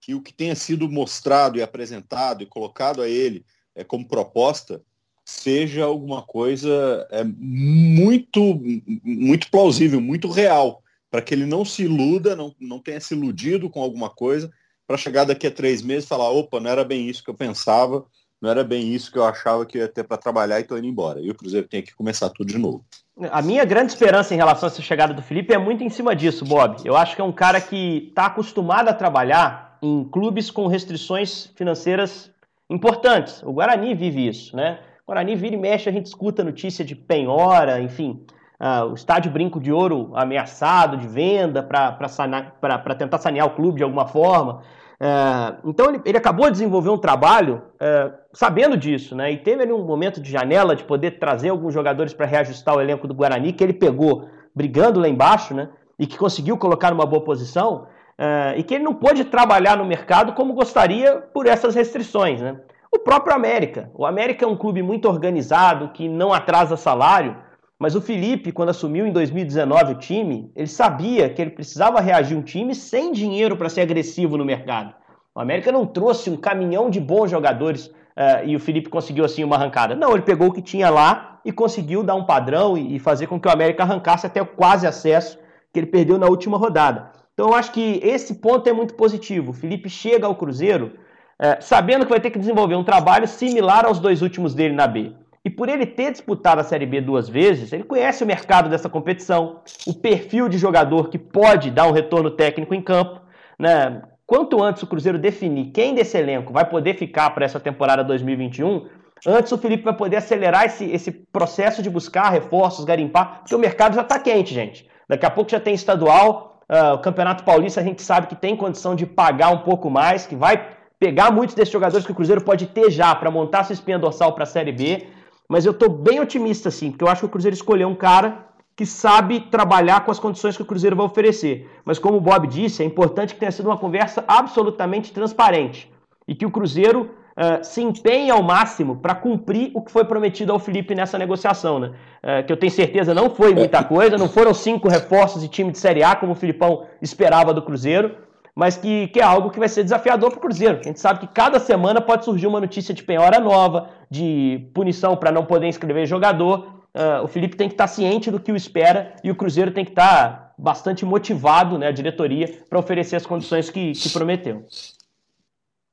que 0.00 0.14
o 0.14 0.22
que 0.22 0.32
tenha 0.32 0.54
sido 0.54 0.88
mostrado 0.88 1.58
e 1.58 1.62
apresentado 1.62 2.44
e 2.44 2.46
colocado 2.46 3.02
a 3.02 3.08
ele 3.08 3.44
é, 3.74 3.82
como 3.82 4.06
proposta 4.06 4.80
seja 5.24 5.82
alguma 5.82 6.22
coisa 6.22 7.08
é, 7.10 7.24
muito, 7.24 8.62
muito 9.02 9.50
plausível, 9.50 10.00
muito 10.00 10.30
real, 10.30 10.80
para 11.10 11.20
que 11.20 11.34
ele 11.34 11.44
não 11.44 11.64
se 11.64 11.82
iluda, 11.82 12.36
não, 12.36 12.54
não 12.60 12.78
tenha 12.78 13.00
se 13.00 13.14
iludido 13.14 13.68
com 13.68 13.82
alguma 13.82 14.08
coisa, 14.08 14.48
para 14.86 14.96
chegar 14.96 15.24
daqui 15.24 15.48
a 15.48 15.50
três 15.50 15.82
meses 15.82 16.04
e 16.04 16.08
falar, 16.08 16.30
opa, 16.30 16.60
não 16.60 16.70
era 16.70 16.84
bem 16.84 17.08
isso 17.08 17.24
que 17.24 17.30
eu 17.30 17.34
pensava, 17.34 18.06
não 18.40 18.50
era 18.50 18.62
bem 18.62 18.92
isso 18.92 19.10
que 19.10 19.18
eu 19.18 19.24
achava 19.24 19.66
que 19.66 19.78
ia 19.78 19.88
ter 19.88 20.04
para 20.04 20.16
trabalhar 20.16 20.58
e 20.58 20.62
estou 20.62 20.78
indo 20.78 20.86
embora. 20.86 21.20
E 21.20 21.30
o 21.30 21.34
Cruzeiro 21.34 21.66
tem 21.66 21.82
que 21.82 21.94
começar 21.94 22.30
tudo 22.30 22.48
de 22.48 22.58
novo. 22.58 22.84
A 23.30 23.42
minha 23.42 23.64
grande 23.64 23.92
esperança 23.92 24.32
em 24.32 24.36
relação 24.36 24.68
a 24.68 24.72
essa 24.72 24.80
chegada 24.80 25.12
do 25.12 25.22
Felipe 25.22 25.52
é 25.52 25.58
muito 25.58 25.82
em 25.82 25.88
cima 25.88 26.14
disso, 26.14 26.44
Bob. 26.44 26.76
Eu 26.84 26.96
acho 26.96 27.16
que 27.16 27.20
é 27.20 27.24
um 27.24 27.32
cara 27.32 27.60
que 27.60 28.06
está 28.08 28.26
acostumado 28.26 28.88
a 28.88 28.94
trabalhar 28.94 29.76
em 29.82 30.04
clubes 30.04 30.50
com 30.50 30.68
restrições 30.68 31.46
financeiras 31.56 32.30
importantes. 32.70 33.42
O 33.42 33.52
Guarani 33.52 33.94
vive 33.94 34.28
isso, 34.28 34.56
né? 34.56 34.78
O 35.02 35.10
Guarani 35.10 35.34
vira 35.34 35.56
e 35.56 35.58
mexe, 35.58 35.88
a 35.88 35.92
gente 35.92 36.06
escuta 36.06 36.44
notícia 36.44 36.84
de 36.84 36.94
penhora, 36.94 37.80
enfim, 37.80 38.24
uh, 38.60 38.90
o 38.90 38.94
estádio 38.94 39.32
Brinco 39.32 39.58
de 39.58 39.72
Ouro 39.72 40.12
ameaçado 40.14 40.96
de 40.96 41.08
venda 41.08 41.62
para 41.62 42.94
tentar 42.94 43.18
sanear 43.18 43.46
o 43.46 43.54
clube 43.54 43.78
de 43.78 43.82
alguma 43.82 44.06
forma. 44.06 44.62
É, 45.00 45.54
então 45.64 45.90
ele, 45.90 46.00
ele, 46.04 46.18
acabou 46.18 46.46
de 46.46 46.52
desenvolver 46.52 46.90
um 46.90 46.98
trabalho 46.98 47.62
é, 47.78 48.10
sabendo 48.32 48.76
disso, 48.76 49.14
né? 49.14 49.30
E 49.30 49.36
teve 49.36 49.62
ali 49.62 49.72
um 49.72 49.84
momento 49.84 50.20
de 50.20 50.30
janela 50.30 50.74
de 50.74 50.82
poder 50.82 51.18
trazer 51.18 51.50
alguns 51.50 51.72
jogadores 51.72 52.12
para 52.12 52.26
reajustar 52.26 52.76
o 52.76 52.80
elenco 52.80 53.06
do 53.06 53.14
Guarani, 53.14 53.52
que 53.52 53.62
ele 53.62 53.72
pegou 53.72 54.28
brigando 54.54 54.98
lá 54.98 55.08
embaixo, 55.08 55.54
né? 55.54 55.68
E 55.98 56.06
que 56.06 56.18
conseguiu 56.18 56.56
colocar 56.56 56.90
numa 56.90 57.06
boa 57.06 57.22
posição, 57.22 57.86
é, 58.18 58.54
e 58.56 58.64
que 58.64 58.74
ele 58.74 58.84
não 58.84 58.94
pôde 58.94 59.24
trabalhar 59.24 59.76
no 59.76 59.84
mercado 59.84 60.32
como 60.32 60.52
gostaria 60.52 61.16
por 61.16 61.46
essas 61.46 61.76
restrições, 61.76 62.40
né? 62.40 62.56
O 62.90 62.98
próprio 62.98 63.34
América. 63.34 63.90
O 63.94 64.04
América 64.04 64.44
é 64.44 64.48
um 64.48 64.56
clube 64.56 64.82
muito 64.82 65.08
organizado, 65.08 65.90
que 65.90 66.08
não 66.08 66.32
atrasa 66.32 66.76
salário, 66.76 67.36
mas 67.78 67.94
o 67.94 68.00
Felipe, 68.00 68.50
quando 68.50 68.70
assumiu 68.70 69.06
em 69.06 69.12
2019 69.12 69.92
o 69.92 69.98
time, 69.98 70.50
ele 70.56 70.66
sabia 70.66 71.28
que 71.30 71.40
ele 71.40 71.52
precisava 71.52 72.00
reagir 72.00 72.36
um 72.36 72.42
time 72.42 72.74
sem 72.74 73.12
dinheiro 73.12 73.56
para 73.56 73.68
ser 73.68 73.82
agressivo 73.82 74.36
no 74.36 74.44
mercado. 74.44 74.92
O 75.32 75.40
América 75.40 75.70
não 75.70 75.86
trouxe 75.86 76.28
um 76.28 76.36
caminhão 76.36 76.90
de 76.90 76.98
bons 76.98 77.30
jogadores 77.30 77.86
uh, 77.86 78.44
e 78.44 78.56
o 78.56 78.60
Felipe 78.60 78.88
conseguiu 78.88 79.24
assim 79.24 79.44
uma 79.44 79.54
arrancada. 79.54 79.94
Não, 79.94 80.12
ele 80.12 80.22
pegou 80.22 80.48
o 80.48 80.52
que 80.52 80.60
tinha 80.60 80.90
lá 80.90 81.40
e 81.44 81.52
conseguiu 81.52 82.02
dar 82.02 82.16
um 82.16 82.24
padrão 82.24 82.76
e, 82.76 82.96
e 82.96 82.98
fazer 82.98 83.28
com 83.28 83.38
que 83.38 83.46
o 83.46 83.50
América 83.50 83.84
arrancasse 83.84 84.26
até 84.26 84.42
o 84.42 84.46
quase 84.46 84.84
acesso 84.84 85.38
que 85.72 85.78
ele 85.78 85.86
perdeu 85.86 86.18
na 86.18 86.26
última 86.26 86.58
rodada. 86.58 87.12
Então 87.32 87.46
eu 87.50 87.54
acho 87.54 87.70
que 87.70 88.00
esse 88.02 88.34
ponto 88.34 88.68
é 88.68 88.72
muito 88.72 88.94
positivo. 88.94 89.52
O 89.52 89.54
Felipe 89.54 89.88
chega 89.88 90.26
ao 90.26 90.34
Cruzeiro 90.34 90.94
uh, 91.40 91.56
sabendo 91.60 92.04
que 92.04 92.10
vai 92.10 92.18
ter 92.18 92.30
que 92.30 92.40
desenvolver 92.40 92.74
um 92.74 92.82
trabalho 92.82 93.28
similar 93.28 93.86
aos 93.86 94.00
dois 94.00 94.20
últimos 94.20 94.52
dele 94.52 94.74
na 94.74 94.88
B. 94.88 95.14
E 95.48 95.50
por 95.50 95.66
ele 95.66 95.86
ter 95.86 96.12
disputado 96.12 96.60
a 96.60 96.62
Série 96.62 96.84
B 96.84 97.00
duas 97.00 97.26
vezes, 97.26 97.72
ele 97.72 97.82
conhece 97.82 98.22
o 98.22 98.26
mercado 98.26 98.68
dessa 98.68 98.86
competição, 98.86 99.62
o 99.86 99.94
perfil 99.94 100.46
de 100.46 100.58
jogador 100.58 101.08
que 101.08 101.16
pode 101.16 101.70
dar 101.70 101.86
um 101.86 101.90
retorno 101.90 102.30
técnico 102.30 102.74
em 102.74 102.82
campo. 102.82 103.18
Né? 103.58 104.02
Quanto 104.26 104.62
antes 104.62 104.82
o 104.82 104.86
Cruzeiro 104.86 105.18
definir 105.18 105.70
quem 105.70 105.94
desse 105.94 106.18
elenco 106.18 106.52
vai 106.52 106.68
poder 106.68 106.98
ficar 106.98 107.30
para 107.30 107.46
essa 107.46 107.58
temporada 107.58 108.04
2021, 108.04 108.88
antes 109.26 109.50
o 109.50 109.56
Felipe 109.56 109.84
vai 109.84 109.96
poder 109.96 110.16
acelerar 110.16 110.66
esse, 110.66 110.84
esse 110.84 111.10
processo 111.10 111.82
de 111.82 111.88
buscar 111.88 112.28
reforços, 112.28 112.84
garimpar, 112.84 113.38
porque 113.38 113.54
o 113.54 113.58
mercado 113.58 113.94
já 113.94 114.02
está 114.02 114.18
quente, 114.18 114.52
gente. 114.52 114.86
Daqui 115.08 115.24
a 115.24 115.30
pouco 115.30 115.50
já 115.50 115.58
tem 115.58 115.72
estadual, 115.72 116.60
uh, 116.70 116.92
o 116.92 116.98
Campeonato 116.98 117.42
Paulista 117.42 117.80
a 117.80 117.84
gente 117.84 118.02
sabe 118.02 118.26
que 118.26 118.36
tem 118.36 118.54
condição 118.54 118.94
de 118.94 119.06
pagar 119.06 119.48
um 119.48 119.62
pouco 119.62 119.88
mais, 119.88 120.26
que 120.26 120.36
vai 120.36 120.76
pegar 120.98 121.30
muitos 121.30 121.54
desses 121.54 121.72
jogadores 121.72 122.04
que 122.04 122.12
o 122.12 122.14
Cruzeiro 122.14 122.42
pode 122.42 122.66
ter 122.66 122.90
já 122.90 123.14
para 123.14 123.30
montar 123.30 123.64
sua 123.64 123.72
espinha 123.72 123.98
dorsal 123.98 124.34
para 124.34 124.42
a 124.42 124.46
Série 124.46 124.72
B. 124.72 125.06
Mas 125.48 125.64
eu 125.64 125.72
estou 125.72 125.88
bem 125.88 126.20
otimista, 126.20 126.70
sim, 126.70 126.90
porque 126.90 127.02
eu 127.02 127.08
acho 127.08 127.20
que 127.20 127.26
o 127.26 127.30
Cruzeiro 127.30 127.54
escolheu 127.54 127.88
um 127.88 127.94
cara 127.94 128.46
que 128.76 128.86
sabe 128.86 129.40
trabalhar 129.40 130.04
com 130.04 130.10
as 130.10 130.20
condições 130.20 130.56
que 130.56 130.62
o 130.62 130.66
Cruzeiro 130.66 130.94
vai 130.94 131.06
oferecer. 131.06 131.68
Mas 131.84 131.98
como 131.98 132.18
o 132.18 132.20
Bob 132.20 132.46
disse, 132.46 132.82
é 132.82 132.86
importante 132.86 133.34
que 133.34 133.40
tenha 133.40 133.50
sido 133.50 133.66
uma 133.66 133.76
conversa 133.76 134.22
absolutamente 134.28 135.12
transparente 135.12 135.90
e 136.28 136.34
que 136.34 136.46
o 136.46 136.50
Cruzeiro 136.50 137.10
uh, 137.36 137.64
se 137.64 137.82
empenhe 137.82 138.30
ao 138.30 138.42
máximo 138.42 138.96
para 138.96 139.14
cumprir 139.14 139.72
o 139.74 139.82
que 139.82 139.90
foi 139.90 140.04
prometido 140.04 140.52
ao 140.52 140.60
Felipe 140.60 140.94
nessa 140.94 141.18
negociação, 141.18 141.80
né? 141.80 141.92
Uh, 142.22 142.46
que 142.46 142.52
eu 142.52 142.56
tenho 142.56 142.70
certeza 142.70 143.14
não 143.14 143.30
foi 143.30 143.54
muita 143.54 143.82
coisa, 143.82 144.18
não 144.18 144.28
foram 144.28 144.52
cinco 144.54 144.88
reforços 144.88 145.42
e 145.42 145.48
time 145.48 145.72
de 145.72 145.78
Série 145.78 146.04
A 146.04 146.14
como 146.14 146.32
o 146.32 146.36
Filipão 146.36 146.86
esperava 147.02 147.54
do 147.54 147.62
Cruzeiro, 147.62 148.14
mas 148.58 148.76
que, 148.76 149.06
que 149.06 149.20
é 149.20 149.22
algo 149.22 149.50
que 149.50 149.58
vai 149.60 149.68
ser 149.68 149.84
desafiador 149.84 150.30
para 150.30 150.38
o 150.38 150.40
Cruzeiro. 150.40 150.80
A 150.80 150.82
gente 150.82 150.98
sabe 150.98 151.20
que 151.20 151.28
cada 151.28 151.60
semana 151.60 152.00
pode 152.00 152.24
surgir 152.24 152.48
uma 152.48 152.60
notícia 152.60 152.92
de 152.92 153.04
penhora 153.04 153.38
nova, 153.38 153.88
de 154.10 154.68
punição 154.74 155.16
para 155.16 155.30
não 155.30 155.46
poder 155.46 155.68
inscrever 155.68 156.08
jogador. 156.08 156.82
Uh, 156.92 157.22
o 157.22 157.28
Felipe 157.28 157.54
tem 157.54 157.68
que 157.68 157.74
estar 157.74 157.86
tá 157.86 157.94
ciente 157.94 158.32
do 158.32 158.40
que 158.40 158.50
o 158.50 158.56
espera 158.56 159.14
e 159.22 159.30
o 159.30 159.36
Cruzeiro 159.36 159.70
tem 159.70 159.84
que 159.84 159.92
estar 159.92 160.08
tá 160.08 160.54
bastante 160.58 161.04
motivado, 161.04 161.78
né, 161.78 161.86
a 161.86 161.92
diretoria, 161.92 162.64
para 162.68 162.80
oferecer 162.80 163.14
as 163.14 163.24
condições 163.24 163.70
que, 163.70 163.92
que 163.92 164.10
prometeu. 164.10 164.66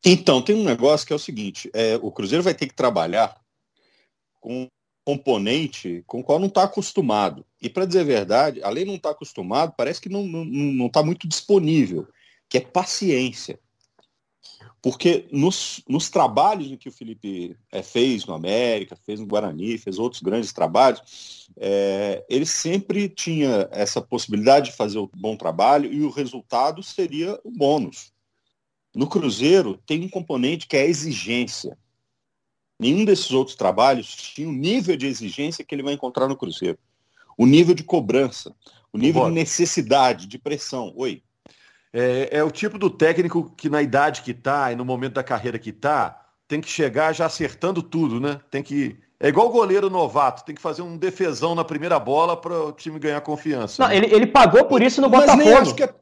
Então, 0.03 0.41
tem 0.41 0.55
um 0.55 0.63
negócio 0.63 1.05
que 1.05 1.13
é 1.13 1.15
o 1.15 1.19
seguinte: 1.19 1.69
é, 1.71 1.99
o 2.01 2.09
Cruzeiro 2.09 2.43
vai 2.43 2.55
ter 2.55 2.65
que 2.65 2.73
trabalhar 2.73 3.37
com 4.41 4.63
um 4.63 4.67
componente 5.05 6.03
com 6.07 6.21
o 6.21 6.23
qual 6.23 6.39
não 6.39 6.47
está 6.47 6.63
acostumado. 6.63 7.45
E, 7.61 7.69
para 7.69 7.85
dizer 7.85 7.99
a 7.99 8.05
verdade, 8.05 8.63
além 8.63 8.85
de 8.85 8.89
não 8.89 8.95
estar 8.95 9.09
tá 9.09 9.15
acostumado, 9.15 9.75
parece 9.77 10.01
que 10.01 10.09
não 10.09 10.25
está 10.25 10.37
não, 10.39 10.45
não 10.45 10.89
tá 10.89 11.03
muito 11.03 11.27
disponível 11.27 12.07
que 12.49 12.57
é 12.57 12.61
paciência. 12.61 13.59
Porque 14.81 15.27
nos, 15.31 15.81
nos 15.89 16.11
trabalhos 16.11 16.71
em 16.71 16.77
que 16.77 16.89
o 16.89 16.91
Felipe 16.91 17.57
é, 17.71 17.81
fez 17.81 18.23
no 18.25 18.35
América, 18.35 18.95
fez 18.95 19.19
no 19.19 19.25
Guarani, 19.25 19.79
fez 19.79 19.97
outros 19.97 20.21
grandes 20.21 20.53
trabalhos, 20.53 21.49
é, 21.57 22.23
ele 22.29 22.45
sempre 22.45 23.09
tinha 23.09 23.67
essa 23.71 23.99
possibilidade 23.99 24.69
de 24.69 24.77
fazer 24.77 24.99
o 24.99 25.05
um 25.05 25.09
bom 25.19 25.35
trabalho 25.35 25.91
e 25.91 26.03
o 26.03 26.11
resultado 26.11 26.83
seria 26.83 27.39
o 27.43 27.49
bônus. 27.49 28.13
No 28.95 29.07
Cruzeiro 29.07 29.81
tem 29.87 30.05
um 30.05 30.09
componente 30.09 30.67
que 30.67 30.77
é 30.77 30.81
a 30.81 30.87
exigência. 30.87 31.75
Nenhum 32.79 33.03
desses 33.05 33.31
outros 33.31 33.55
trabalhos 33.55 34.15
tinha 34.15 34.47
o 34.47 34.53
nível 34.53 34.95
de 34.95 35.07
exigência 35.07 35.65
que 35.65 35.73
ele 35.73 35.83
vai 35.83 35.93
encontrar 35.93 36.27
no 36.27 36.37
Cruzeiro. 36.37 36.77
O 37.35 37.47
nível 37.47 37.73
de 37.73 37.83
cobrança, 37.83 38.55
o 38.93 38.99
nível 38.99 39.25
de 39.25 39.31
necessidade, 39.31 40.27
de 40.27 40.37
pressão. 40.37 40.93
Oi. 40.95 41.23
É, 41.97 42.39
é, 42.39 42.43
o 42.43 42.51
tipo 42.51 42.77
do 42.77 42.89
técnico 42.89 43.49
que 43.55 43.69
na 43.69 43.81
idade 43.81 44.21
que 44.21 44.31
está 44.31 44.69
e 44.69 44.75
no 44.75 44.83
momento 44.83 45.13
da 45.13 45.23
carreira 45.23 45.57
que 45.57 45.69
está, 45.69 46.19
tem 46.45 46.59
que 46.59 46.69
chegar 46.69 47.13
já 47.13 47.25
acertando 47.25 47.81
tudo, 47.81 48.19
né? 48.19 48.41
Tem 48.51 48.61
que. 48.61 48.97
É 49.17 49.29
igual 49.29 49.47
o 49.47 49.51
goleiro 49.51 49.89
novato, 49.89 50.43
tem 50.43 50.53
que 50.53 50.61
fazer 50.61 50.81
um 50.81 50.97
defesão 50.97 51.55
na 51.55 51.63
primeira 51.63 51.97
bola 51.97 52.35
para 52.35 52.53
o 52.53 52.73
time 52.73 52.99
ganhar 52.99 53.21
confiança. 53.21 53.81
Não, 53.81 53.89
né? 53.89 53.95
ele, 53.95 54.13
ele 54.13 54.27
pagou 54.27 54.65
por 54.65 54.81
isso 54.81 54.99
no 54.99 55.09
Mas 55.09 55.21
Botafogo. 55.21 55.83
É... 55.83 55.93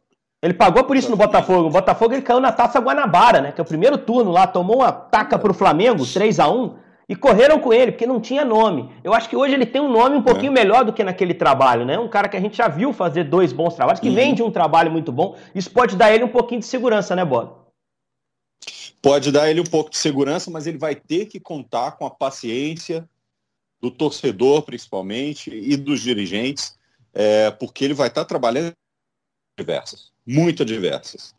Ele 0.42 0.56
pagou 0.56 0.84
por 0.84 0.98
isso 0.98 1.12
no 1.12 1.16
Botafogo. 1.16 1.68
O 1.68 1.72
Botafogo 1.72 2.16
ele 2.16 2.24
caiu 2.24 2.40
na 2.40 2.52
taça 2.52 2.80
Guanabara, 2.80 3.40
né? 3.40 3.52
Que 3.52 3.62
é 3.62 3.64
o 3.64 3.68
primeiro 3.68 4.00
turno 4.00 4.32
lá, 4.32 4.48
tomou 4.48 4.78
uma 4.78 4.92
taca 4.92 5.38
para 5.38 5.52
o 5.52 5.54
Flamengo, 5.54 6.04
3 6.06 6.40
a 6.40 6.50
1 6.50 6.76
e 7.14 7.16
correram 7.16 7.60
com 7.60 7.72
ele, 7.72 7.92
porque 7.92 8.08
não 8.08 8.20
tinha 8.20 8.44
nome. 8.44 8.90
Eu 9.04 9.14
acho 9.14 9.30
que 9.30 9.36
hoje 9.36 9.54
ele 9.54 9.68
tem 9.68 9.80
um 9.80 9.88
nome 9.88 10.16
um 10.16 10.24
pouquinho 10.24 10.52
é. 10.52 10.56
melhor 10.56 10.84
do 10.84 10.92
que 10.92 11.04
naquele 11.04 11.36
trabalho, 11.36 11.86
né? 11.86 12.00
Um 12.00 12.08
cara 12.10 12.28
que 12.28 12.36
a 12.36 12.40
gente 12.40 12.58
já 12.58 12.68
viu 12.68 12.92
fazer 12.92 13.26
dois 13.26 13.54
bons 13.54 13.76
trabalhos, 13.76 14.00
que 14.00 14.10
uhum. 14.10 14.16
vem 14.16 14.34
de 14.34 14.42
um 14.42 14.50
trabalho 14.50 14.92
muito 14.92 15.12
bom. 15.12 15.38
Isso 15.54 15.70
pode 15.70 15.96
dar 15.96 16.12
ele 16.12 16.24
um 16.24 16.28
pouquinho 16.28 16.62
de 16.62 16.66
segurança, 16.66 17.16
né, 17.16 17.24
Bob? 17.24 17.52
Pode 19.00 19.32
dar 19.32 19.48
ele 19.48 19.62
um 19.62 19.66
pouco 19.66 19.92
de 19.92 19.98
segurança, 19.98 20.50
mas 20.50 20.66
ele 20.66 20.80
vai 20.80 20.96
ter 20.96 21.28
que 21.28 21.40
contar 21.40 21.92
com 21.92 22.06
a 22.08 22.10
paciência 22.10 23.08
do 23.80 23.92
torcedor, 23.92 24.64
principalmente, 24.64 25.52
e 25.54 25.78
dos 25.78 26.02
dirigentes, 26.02 26.76
é, 27.14 27.52
porque 27.52 27.86
ele 27.86 27.94
vai 27.94 28.08
estar 28.08 28.26
trabalhando 28.26 28.74
diversas, 29.56 30.12
muito 30.26 30.66
diversas. 30.66 31.36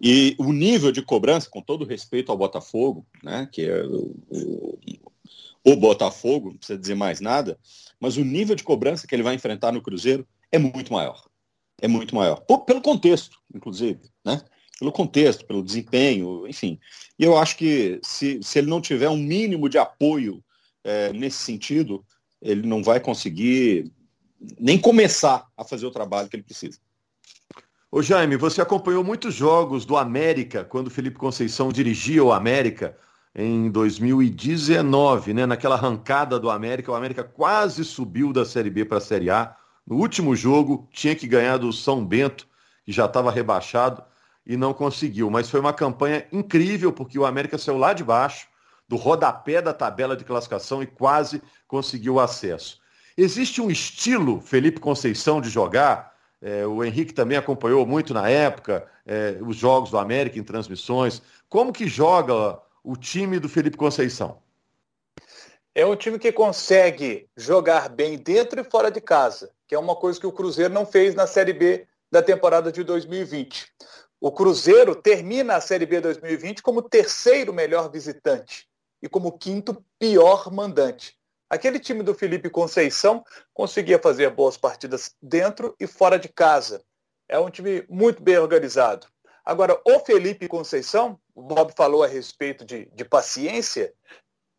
E 0.00 0.34
o 0.38 0.50
nível 0.50 0.90
de 0.92 1.02
cobrança, 1.02 1.48
com 1.50 1.60
todo 1.60 1.84
respeito 1.84 2.32
ao 2.32 2.38
Botafogo, 2.38 3.04
né, 3.22 3.46
que 3.50 3.66
é 3.66 3.82
o, 3.82 4.14
o, 4.30 5.09
o, 5.64 5.76
Botafogo, 5.76 6.50
não 6.50 6.56
precisa 6.56 6.78
dizer 6.78 6.94
mais 6.94 7.20
nada, 7.20 7.58
mas 8.00 8.16
o 8.16 8.24
nível 8.24 8.56
de 8.56 8.64
cobrança 8.64 9.06
que 9.06 9.14
ele 9.14 9.22
vai 9.22 9.34
enfrentar 9.34 9.72
no 9.72 9.82
Cruzeiro 9.82 10.26
é 10.50 10.58
muito 10.58 10.92
maior. 10.92 11.22
É 11.80 11.88
muito 11.88 12.14
maior. 12.14 12.40
Pelo 12.66 12.80
contexto, 12.80 13.38
inclusive, 13.54 14.00
né? 14.24 14.42
Pelo 14.78 14.92
contexto, 14.92 15.46
pelo 15.46 15.62
desempenho, 15.62 16.46
enfim. 16.48 16.78
E 17.18 17.24
eu 17.24 17.36
acho 17.36 17.56
que 17.56 18.00
se, 18.02 18.40
se 18.42 18.58
ele 18.58 18.68
não 18.68 18.80
tiver 18.80 19.08
um 19.08 19.16
mínimo 19.16 19.68
de 19.68 19.76
apoio 19.76 20.42
é, 20.82 21.12
nesse 21.12 21.38
sentido, 21.38 22.04
ele 22.40 22.66
não 22.66 22.82
vai 22.82 22.98
conseguir 22.98 23.92
nem 24.58 24.78
começar 24.78 25.46
a 25.56 25.64
fazer 25.64 25.86
o 25.86 25.90
trabalho 25.90 26.28
que 26.28 26.36
ele 26.36 26.42
precisa. 26.42 26.78
Ô 27.92 28.00
Jaime, 28.00 28.36
você 28.36 28.62
acompanhou 28.62 29.02
muitos 29.02 29.34
jogos 29.34 29.84
do 29.84 29.96
América 29.96 30.64
quando 30.64 30.90
Felipe 30.90 31.18
Conceição 31.18 31.72
dirigia 31.72 32.24
o 32.24 32.32
América 32.32 32.96
em 33.34 33.70
2019, 33.70 35.34
né? 35.34 35.46
Naquela 35.46 35.76
arrancada 35.76 36.38
do 36.38 36.50
América, 36.50 36.92
o 36.92 36.94
América 36.94 37.22
quase 37.22 37.84
subiu 37.84 38.32
da 38.32 38.44
Série 38.44 38.70
B 38.70 38.84
para 38.84 38.98
a 38.98 39.00
Série 39.00 39.30
A. 39.30 39.56
No 39.86 39.96
último 39.96 40.34
jogo, 40.34 40.88
tinha 40.92 41.14
que 41.14 41.26
ganhar 41.26 41.56
do 41.56 41.72
São 41.72 42.04
Bento, 42.04 42.46
que 42.84 42.92
já 42.92 43.06
estava 43.06 43.30
rebaixado, 43.30 44.02
e 44.46 44.56
não 44.56 44.74
conseguiu. 44.74 45.30
Mas 45.30 45.48
foi 45.48 45.60
uma 45.60 45.72
campanha 45.72 46.26
incrível, 46.32 46.92
porque 46.92 47.18
o 47.18 47.26
América 47.26 47.58
saiu 47.58 47.78
lá 47.78 47.92
de 47.92 48.04
baixo, 48.04 48.48
do 48.88 48.96
rodapé 48.96 49.62
da 49.62 49.72
tabela 49.72 50.16
de 50.16 50.24
classificação, 50.24 50.82
e 50.82 50.86
quase 50.86 51.42
conseguiu 51.68 52.18
acesso. 52.18 52.80
Existe 53.16 53.60
um 53.60 53.70
estilo, 53.70 54.40
Felipe 54.40 54.80
Conceição, 54.80 55.40
de 55.40 55.48
jogar 55.48 56.10
é, 56.42 56.66
o 56.66 56.82
Henrique 56.82 57.12
também 57.12 57.36
acompanhou 57.36 57.84
muito 57.84 58.14
na 58.14 58.28
época 58.28 58.86
é, 59.04 59.36
os 59.42 59.56
jogos 59.56 59.90
do 59.90 59.98
América 59.98 60.38
em 60.38 60.42
transmissões. 60.42 61.20
Como 61.48 61.72
que 61.72 61.86
joga 61.86 62.58
o 62.82 62.96
time 62.96 63.38
do 63.38 63.48
Felipe 63.48 63.76
Conceição? 63.76 64.38
É 65.74 65.86
um 65.86 65.94
time 65.94 66.18
que 66.18 66.32
consegue 66.32 67.28
jogar 67.36 67.88
bem 67.88 68.18
dentro 68.18 68.60
e 68.60 68.64
fora 68.64 68.90
de 68.90 69.00
casa, 69.00 69.52
que 69.68 69.74
é 69.74 69.78
uma 69.78 69.94
coisa 69.94 70.18
que 70.18 70.26
o 70.26 70.32
Cruzeiro 70.32 70.72
não 70.72 70.84
fez 70.84 71.14
na 71.14 71.26
Série 71.26 71.52
B 71.52 71.86
da 72.10 72.22
temporada 72.22 72.72
de 72.72 72.82
2020. 72.82 73.72
O 74.20 74.32
Cruzeiro 74.32 74.94
termina 74.94 75.56
a 75.56 75.60
Série 75.60 75.86
B 75.86 76.00
2020 76.00 76.62
como 76.62 76.82
terceiro 76.82 77.54
melhor 77.54 77.90
visitante 77.90 78.68
e 79.00 79.08
como 79.08 79.38
quinto 79.38 79.84
pior 79.98 80.50
mandante. 80.52 81.16
Aquele 81.48 81.78
time 81.78 82.02
do 82.02 82.14
Felipe 82.14 82.48
Conceição 82.48 83.24
conseguia 83.52 83.98
fazer 83.98 84.30
boas 84.30 84.56
partidas 84.56 85.14
dentro 85.20 85.74
e 85.80 85.86
fora 85.86 86.18
de 86.18 86.28
casa. 86.28 86.82
É 87.28 87.38
um 87.38 87.50
time 87.50 87.84
muito 87.88 88.22
bem 88.22 88.38
organizado. 88.38 89.06
Agora, 89.44 89.80
o 89.84 89.98
Felipe 90.00 90.48
Conceição, 90.48 91.18
o 91.34 91.42
Bob 91.42 91.72
falou 91.76 92.02
a 92.02 92.06
respeito 92.06 92.64
de, 92.64 92.86
de 92.86 93.04
paciência, 93.04 93.92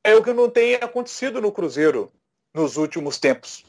é 0.03 0.15
o 0.15 0.23
que 0.23 0.33
não 0.33 0.49
tem 0.49 0.75
acontecido 0.75 1.41
no 1.41 1.51
Cruzeiro 1.51 2.11
nos 2.53 2.77
últimos 2.77 3.19
tempos. 3.19 3.63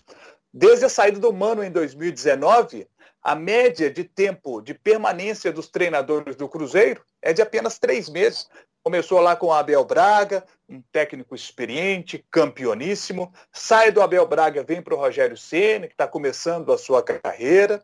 Desde 0.53 0.85
a 0.85 0.89
saída 0.89 1.19
do 1.19 1.33
Mano 1.33 1.63
em 1.63 1.71
2019, 1.71 2.87
a 3.23 3.35
média 3.35 3.91
de 3.91 4.05
tempo 4.05 4.61
de 4.61 4.75
permanência 4.75 5.53
dos 5.53 5.69
treinadores 5.69 6.35
do 6.35 6.49
Cruzeiro 6.49 7.03
é 7.23 7.33
de 7.33 7.41
apenas 7.41 7.79
três 7.79 8.09
meses. 8.09 8.49
Começou 8.83 9.21
lá 9.21 9.37
com 9.37 9.47
o 9.47 9.53
Abel 9.53 9.85
Braga, 9.85 10.45
um 10.69 10.83
técnico 10.91 11.35
experiente, 11.35 12.25
campeoníssimo. 12.31 13.33
Sai 13.53 13.93
do 13.93 14.03
Abel 14.03 14.27
Braga, 14.27 14.65
vem 14.65 14.83
para 14.83 14.95
o 14.95 14.99
Rogério 14.99 15.37
Ceni, 15.37 15.87
que 15.87 15.95
está 15.95 16.09
começando 16.09 16.73
a 16.73 16.79
sua 16.79 17.03
carreira. 17.03 17.81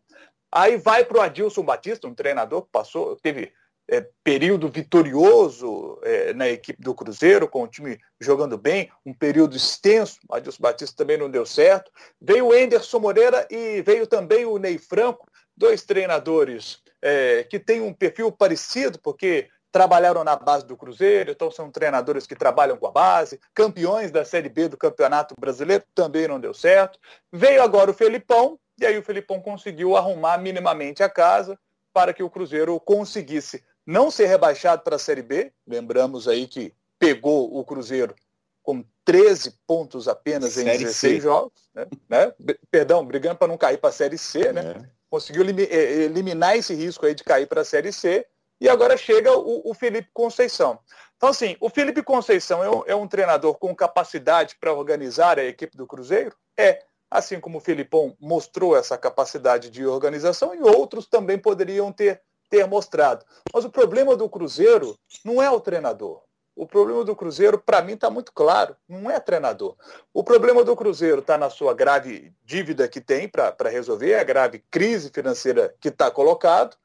Aí 0.51 0.77
vai 0.77 1.05
para 1.05 1.19
o 1.19 1.21
Adilson 1.21 1.63
Batista, 1.63 2.09
um 2.09 2.15
treinador 2.15 2.63
que 2.63 2.71
passou, 2.73 3.15
teve 3.17 3.53
é, 3.91 4.07
período 4.23 4.69
vitorioso 4.69 5.99
é, 6.03 6.35
na 6.35 6.49
equipe 6.49 6.83
do 6.83 6.95
Cruzeiro, 6.95 7.49
com 7.49 7.63
o 7.63 7.69
time 7.69 7.99
jogando 8.21 8.59
bem, 8.59 8.91
um 9.05 9.15
período 9.15 9.57
extenso. 9.57 10.19
Adilson 10.31 10.63
Batista 10.63 10.97
também 10.97 11.17
não 11.17 11.31
deu 11.31 11.47
certo. 11.47 11.91
Veio 12.21 12.49
o 12.49 12.55
Enderson 12.55 12.99
Moreira 12.99 13.47
e 13.51 13.81
veio 13.83 14.07
também 14.07 14.45
o 14.45 14.59
Ney 14.59 14.79
Franco, 14.79 15.27
dois 15.57 15.83
treinadores 15.83 16.83
é, 17.01 17.45
que 17.45 17.59
têm 17.59 17.81
um 17.81 17.95
perfil 17.95 18.31
parecido, 18.31 18.99
porque 18.99 19.49
trabalharam 19.71 20.25
na 20.25 20.35
base 20.35 20.67
do 20.67 20.77
Cruzeiro, 20.77 21.31
então 21.31 21.51
são 21.51 21.71
treinadores 21.71 22.27
que 22.27 22.35
trabalham 22.35 22.77
com 22.77 22.87
a 22.87 22.91
base, 22.91 23.39
campeões 23.55 24.11
da 24.11 24.25
Série 24.25 24.49
B 24.49 24.69
do 24.69 24.79
Campeonato 24.79 25.35
Brasileiro, 25.39 25.85
também 25.95 26.27
não 26.27 26.41
deu 26.41 26.55
certo. 26.55 26.99
Veio 27.33 27.63
agora 27.63 27.91
o 27.91 27.95
Felipão, 27.95 28.59
e 28.81 28.87
aí 28.87 28.97
o 28.99 29.03
Felipão 29.03 29.41
conseguiu 29.41 29.97
arrumar 29.97 30.39
minimamente 30.39 31.03
a 31.03 31.09
casa 31.09 31.59
para 31.93 32.15
que 32.15 32.23
o 32.23 32.31
Cruzeiro 32.31 32.79
conseguisse 32.81 33.65
não 33.89 34.11
ser 34.11 34.27
rebaixado 34.27 34.83
para 34.83 34.97
a 34.97 34.99
Série 34.99 35.23
B. 35.23 35.51
Lembramos 35.67 36.29
aí 36.29 36.47
que 36.47 36.75
pegou 36.99 37.57
o 37.57 37.65
Cruzeiro 37.65 38.15
com 38.63 38.85
13 39.03 39.55
pontos 39.67 40.07
apenas 40.07 40.59
em 40.59 40.65
série 40.65 40.85
16 40.85 40.95
C. 40.95 41.21
jogos, 41.21 41.71
né? 41.75 41.87
né? 42.07 42.35
Perdão, 42.71 43.03
brigando 43.03 43.39
para 43.39 43.49
não 43.49 43.57
cair 43.57 43.79
para 43.79 43.89
a 43.89 43.93
Série 43.93 44.19
C, 44.19 44.53
né? 44.53 44.75
É. 44.77 44.91
Conseguiu 45.09 45.43
eh, 45.43 46.03
eliminar 46.03 46.55
esse 46.55 46.75
risco 46.75 47.07
aí 47.07 47.15
de 47.15 47.25
cair 47.25 47.47
para 47.47 47.63
a 47.63 47.65
Série 47.65 47.91
C 47.91 48.27
e 48.61 48.69
agora 48.69 48.95
chega 48.95 49.33
o, 49.33 49.71
o 49.71 49.73
Felipe 49.73 50.11
Conceição. 50.13 50.79
Então, 51.17 51.31
assim, 51.31 51.57
o 51.59 51.71
Felipe 51.71 52.03
Conceição 52.03 52.63
é 52.63 52.71
um, 52.71 52.83
é 52.89 52.95
um 52.95 53.09
treinador 53.09 53.55
com 53.55 53.75
capacidade 53.75 54.57
para 54.61 54.75
organizar 54.75 55.39
a 55.39 55.45
equipe 55.45 55.79
do 55.79 55.87
Cruzeiro? 55.87 56.37
É. 56.59 56.85
Assim 57.11 57.41
como 57.41 57.57
o 57.57 57.63
Filipão 57.63 58.15
mostrou 58.21 58.77
essa 58.77 58.99
capacidade 58.99 59.71
de 59.71 59.87
organização 59.87 60.55
e 60.55 60.61
outros 60.61 61.07
também 61.07 61.39
poderiam 61.39 61.91
ter, 61.91 62.21
ter 62.49 62.67
mostrado. 62.67 63.25
Mas 63.53 63.65
o 63.65 63.71
problema 63.71 64.17
do 64.17 64.29
Cruzeiro 64.29 64.97
não 65.25 65.43
é 65.43 65.51
o 65.51 65.61
treinador. 65.61 66.23
O 66.59 66.67
problema 66.67 67.05
do 67.05 67.15
Cruzeiro, 67.15 67.57
para 67.57 67.81
mim, 67.81 67.93
está 67.93 68.11
muito 68.11 68.33
claro. 68.33 68.77
Não 68.89 69.09
é 69.09 69.21
treinador. 69.21 69.77
O 70.13 70.25
problema 70.25 70.65
do 70.65 70.75
Cruzeiro 70.75 71.21
está 71.21 71.39
na 71.39 71.49
sua 71.49 71.73
grave 71.73 72.33
dívida 72.45 72.89
que 72.89 73.01
tem 73.01 73.29
para 73.29 73.69
resolver, 73.71 74.17
a 74.17 74.25
grave 74.25 74.65
crise 74.69 75.09
financeira 75.15 75.73
que 75.81 75.89
está 75.89 76.11
colocado, 76.11 76.77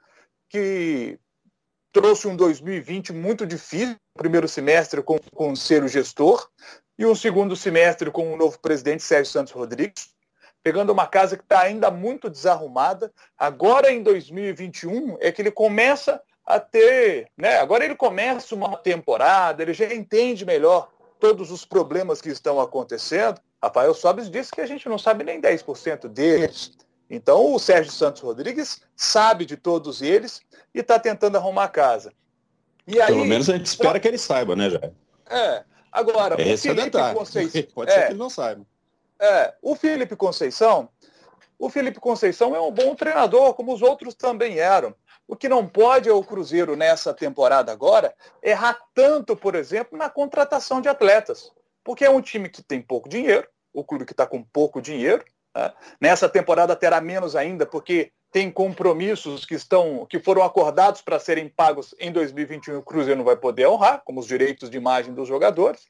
que 0.48 1.18
trouxe 1.92 2.28
um 2.28 2.36
2020 2.36 3.14
muito 3.14 3.48
difícil, 3.48 3.96
primeiro 4.16 4.48
semestre 4.48 5.02
com, 5.02 5.20
o 5.36 5.88
gestor, 5.88 6.48
e 6.98 7.06
um 7.08 7.16
segundo 7.16 7.56
semestre 7.56 8.12
com 8.12 8.32
o 8.32 8.38
novo 8.38 8.60
presidente 8.60 9.02
Sérgio 9.02 9.34
Santos 9.34 9.54
Rodrigues, 9.54 10.13
pegando 10.64 10.92
uma 10.94 11.06
casa 11.06 11.36
que 11.36 11.44
está 11.44 11.60
ainda 11.60 11.92
muito 11.92 12.30
desarrumada. 12.30 13.12
Agora, 13.38 13.92
em 13.92 14.02
2021, 14.02 15.18
é 15.20 15.32
que 15.32 15.42
ele 15.42 15.52
começa 15.52 16.22
a 16.46 16.60
ter, 16.60 17.28
né? 17.38 17.58
Agora 17.58 17.84
ele 17.84 17.96
começa 17.96 18.56
uma 18.56 18.78
temporada, 18.78 19.62
ele 19.62 19.74
já 19.74 19.94
entende 19.94 20.46
melhor 20.46 20.90
todos 21.20 21.52
os 21.52 21.66
problemas 21.66 22.22
que 22.22 22.30
estão 22.30 22.60
acontecendo. 22.60 23.40
Rafael 23.62 23.94
Sobes 23.94 24.30
disse 24.30 24.52
que 24.52 24.62
a 24.62 24.66
gente 24.66 24.88
não 24.90 24.98
sabe 24.98 25.24
nem 25.24 25.40
10% 25.40 26.08
deles. 26.08 26.72
Então 27.10 27.54
o 27.54 27.60
Sérgio 27.60 27.92
Santos 27.92 28.22
Rodrigues 28.22 28.82
sabe 28.96 29.46
de 29.46 29.56
todos 29.56 30.02
eles 30.02 30.42
e 30.74 30.80
está 30.80 30.98
tentando 30.98 31.38
arrumar 31.38 31.66
a 31.66 31.70
casa. 31.70 32.12
E 32.86 33.00
aí, 33.00 33.08
Pelo 33.14 33.26
menos 33.26 33.50
a 33.50 33.58
gente 33.58 33.68
espera 33.68 34.00
que 34.00 34.08
ele 34.08 34.18
saiba, 34.18 34.56
né, 34.56 34.70
Jair? 34.70 34.92
É. 35.30 35.64
Agora, 35.90 36.42
Esse 36.42 36.70
o 36.70 36.76
Felipe 36.76 36.98
é 36.98 37.14
Conceição. 37.14 37.64
Pode 37.74 37.92
é, 37.92 37.94
ser 37.94 38.06
que 38.08 38.12
ele 38.12 38.20
não 38.20 38.30
saiba. 38.30 38.66
É, 39.20 39.54
o 39.62 39.76
Felipe 39.76 40.16
Conceição, 40.16 40.90
o 41.58 41.70
Felipe 41.70 42.00
Conceição 42.00 42.56
é 42.56 42.60
um 42.60 42.72
bom 42.72 42.94
treinador, 42.96 43.54
como 43.54 43.74
os 43.74 43.82
outros 43.82 44.14
também 44.16 44.60
eram. 44.60 44.94
O 45.28 45.36
que 45.36 45.48
não 45.48 45.68
pode 45.68 46.10
é 46.10 46.12
o 46.12 46.24
Cruzeiro, 46.24 46.76
nessa 46.76 47.14
temporada 47.14 47.72
agora, 47.72 48.14
errar 48.42 48.78
tanto, 48.94 49.36
por 49.36 49.56
exemplo, 49.56 49.98
na 49.98 50.10
contratação 50.10 50.82
de 50.82 50.90
atletas. 50.90 51.52
Porque 51.84 52.04
é 52.04 52.10
um 52.10 52.22
time 52.22 52.50
que 52.50 52.62
tem 52.62 52.82
pouco 52.82 53.08
dinheiro, 53.08 53.48
o 53.74 53.84
clube 53.84 54.06
que 54.06 54.12
está 54.12 54.28
com 54.28 54.44
pouco 54.44 54.82
dinheiro. 54.82 55.24
Né? 55.56 55.74
Nessa 56.02 56.28
temporada 56.28 56.76
terá 56.76 57.00
menos 57.00 57.36
ainda, 57.36 57.66
porque 57.66 58.12
tem 58.34 58.50
compromissos 58.52 59.46
que 59.46 59.54
estão 59.54 60.08
que 60.08 60.20
foram 60.20 60.42
acordados 60.42 61.02
para 61.02 61.20
serem 61.20 61.48
pagos 61.48 61.94
em 62.00 62.12
2021 62.12 62.80
o 62.80 62.82
Cruzeiro 62.82 63.20
não 63.20 63.24
vai 63.24 63.38
poder 63.38 63.68
honrar, 63.68 64.02
como 64.04 64.20
os 64.20 64.26
direitos 64.26 64.72
de 64.72 64.76
imagem 64.76 65.14
dos 65.14 65.28
jogadores. 65.28 65.88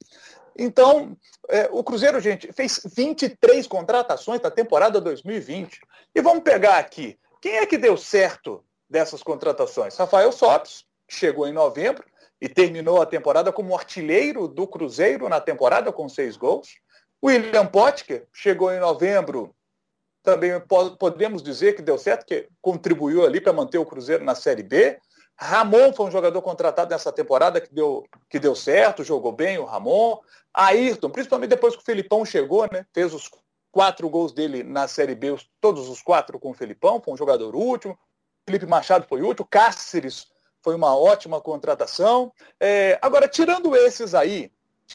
Então, 0.55 1.17
é, 1.49 1.69
o 1.71 1.81
Cruzeiro, 1.83 2.19
gente, 2.19 2.51
fez 2.51 2.81
23 2.95 3.65
contratações 3.65 4.41
na 4.41 4.51
temporada 4.51 4.99
2020. 4.99 5.79
E 6.13 6.21
vamos 6.21 6.43
pegar 6.43 6.77
aqui, 6.77 7.17
quem 7.41 7.57
é 7.57 7.65
que 7.65 7.77
deu 7.77 7.97
certo 7.97 8.63
dessas 8.89 9.23
contratações. 9.23 9.95
Rafael 9.95 10.31
Sobis, 10.31 10.85
chegou 11.09 11.47
em 11.47 11.53
novembro 11.53 12.03
e 12.41 12.49
terminou 12.49 13.01
a 13.01 13.05
temporada 13.05 13.51
como 13.53 13.75
artilheiro 13.75 14.49
do 14.49 14.67
Cruzeiro 14.67 15.29
na 15.29 15.39
temporada 15.39 15.93
com 15.93 16.09
seis 16.09 16.35
gols. 16.35 16.75
William 17.23 17.65
Potker 17.65 18.27
chegou 18.33 18.71
em 18.71 18.79
novembro, 18.79 19.55
também 20.23 20.51
podemos 20.97 21.43
dizer 21.43 21.75
que 21.75 21.81
deu 21.81 21.97
certo, 21.97 22.25
que 22.25 22.47
contribuiu 22.61 23.25
ali 23.25 23.41
para 23.41 23.53
manter 23.53 23.77
o 23.77 23.85
Cruzeiro 23.85 24.23
na 24.23 24.33
Série 24.33 24.63
B. 24.63 24.97
Ramon 25.35 25.93
foi 25.93 26.05
um 26.05 26.11
jogador 26.11 26.41
contratado 26.41 26.91
nessa 26.91 27.11
temporada 27.11 27.59
que 27.59 27.73
deu, 27.73 28.05
que 28.29 28.39
deu 28.39 28.55
certo, 28.55 29.03
jogou 29.03 29.33
bem 29.33 29.57
o 29.57 29.65
Ramon. 29.65 30.17
Ayrton, 30.53 31.09
principalmente 31.09 31.49
depois 31.49 31.75
que 31.75 31.81
o 31.81 31.85
Felipão 31.85 32.23
chegou, 32.23 32.67
né? 32.71 32.85
Fez 32.93 33.13
os 33.13 33.29
quatro 33.71 34.07
gols 34.07 34.31
dele 34.31 34.63
na 34.63 34.87
Série 34.87 35.15
B, 35.15 35.35
todos 35.59 35.89
os 35.89 36.01
quatro 36.01 36.39
com 36.39 36.51
o 36.51 36.53
Felipão, 36.53 37.01
foi 37.03 37.13
um 37.13 37.17
jogador 37.17 37.55
último. 37.55 37.97
Felipe 38.45 38.65
Machado 38.65 39.05
foi 39.09 39.21
útil, 39.21 39.45
Cáceres 39.49 40.27
foi 40.61 40.75
uma 40.75 40.95
ótima 40.95 41.41
contratação. 41.41 42.31
É, 42.59 42.97
agora, 43.01 43.27
tirando 43.27 43.75
esses 43.75 44.15
aí, 44.15 44.51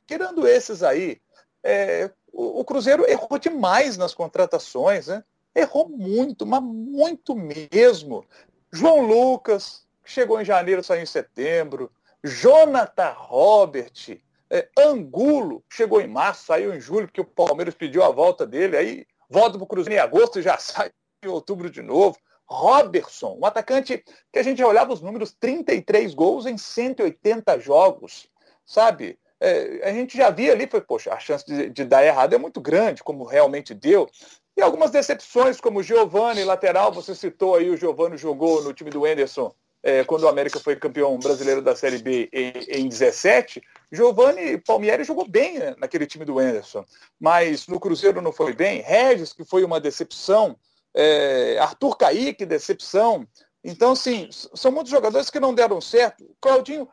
tirando 0.07 0.47
esses 0.47 0.83
aí, 0.83 1.21
é, 1.63 2.11
o, 2.33 2.61
o, 2.61 2.65
Cruzeiro 2.65 3.09
errou 3.09 3.39
demais 3.39 3.97
nas 3.97 4.15
contratações, 4.15 5.07
né? 5.09 5.25
Errou 5.55 5.89
muito, 5.89 6.47
mas 6.47 6.63
muito 6.63 7.35
mesmo. 7.35 8.25
João 8.71 9.01
Lucas, 9.01 9.87
que 10.05 10.11
chegou 10.11 10.41
em 10.41 10.45
janeiro, 10.45 10.83
saiu 10.83 11.03
em 11.03 11.07
setembro. 11.07 11.91
Jonathan 12.23 13.13
Robert, 13.17 14.21
é, 14.51 14.69
Angulo, 14.79 15.65
chegou 15.69 16.01
em 16.01 16.09
março, 16.09 16.47
saiu 16.47 16.75
em 16.75 16.81
julho, 16.81 17.07
porque 17.07 17.21
o 17.21 17.25
Palmeiras 17.25 17.75
pediu 17.75 18.03
a 18.03 18.11
volta 18.11 18.47
dele, 18.47 18.77
aí 18.77 19.07
volta 19.29 19.57
para 19.57 19.65
o 19.65 19.67
Cruzeiro 19.67 20.01
em 20.01 20.03
agosto 20.03 20.39
e 20.39 20.43
já 20.43 20.57
sai 20.59 20.91
em 21.25 21.29
outubro 21.29 21.71
de 21.71 21.83
novo. 21.83 22.17
Robertson, 22.47 23.37
um 23.39 23.45
atacante 23.45 24.03
que 24.33 24.39
a 24.39 24.43
gente 24.43 24.63
olhava 24.65 24.93
os 24.93 25.03
números, 25.03 25.35
33 25.39 26.15
gols 26.15 26.47
em 26.47 26.57
180 26.57 27.59
jogos, 27.59 28.27
sabe? 28.65 29.19
É, 29.41 29.89
a 29.89 29.93
gente 29.93 30.17
já 30.17 30.31
via 30.31 30.53
ali, 30.53 30.67
foi, 30.67 30.81
poxa, 30.81 31.13
a 31.13 31.19
chance 31.19 31.45
de, 31.47 31.71
de, 31.71 31.85
dar 31.85 32.05
errado 32.05 32.35
é 32.35 32.39
muito 32.39 32.61
grande, 32.61 33.05
como 33.05 33.25
realmente 33.25 33.73
deu. 33.73 34.09
E 34.57 34.63
algumas 34.63 34.91
decepções, 34.91 35.61
como 35.61 35.79
o 35.79 35.83
Giovani, 35.83 36.43
lateral, 36.43 36.93
você 36.93 37.15
citou 37.15 37.55
aí, 37.55 37.71
o 37.71 37.77
Giovani 37.77 38.17
jogou 38.17 38.63
no 38.63 38.73
time 38.73 38.91
do 38.91 39.07
Enderson 39.07 39.55
é, 39.83 40.05
quando 40.05 40.25
o 40.25 40.29
América 40.29 40.59
foi 40.59 40.77
campeão 40.77 41.19
brasileiro 41.19 41.63
da 41.63 41.77
Série 41.77 41.99
B 41.99 42.29
em, 42.33 42.53
em 42.81 42.89
17. 42.89 43.63
Giovani 43.93 44.59
Palmieri 44.59 45.05
jogou 45.05 45.27
bem 45.27 45.59
né, 45.59 45.75
naquele 45.79 46.07
time 46.07 46.25
do 46.25 46.41
Enderson, 46.41 46.85
mas 47.19 47.67
no 47.69 47.81
Cruzeiro 47.81 48.21
não 48.21 48.33
foi 48.33 48.53
bem. 48.53 48.83
Regis, 48.83 49.33
que 49.33 49.45
foi 49.45 49.65
uma 49.65 49.81
decepção, 49.81 50.57
é, 50.95 51.59
Arthur 51.59 51.97
Caíque, 51.97 52.45
decepção. 52.45 53.27
Então, 53.63 53.95
sim, 53.95 54.29
são 54.31 54.71
muitos 54.73 54.91
jogadores 54.91 55.31
que 55.31 55.41
não 55.41 55.55
deram 55.55 55.81
certo. 55.81 56.25
Claudinho 56.41 56.89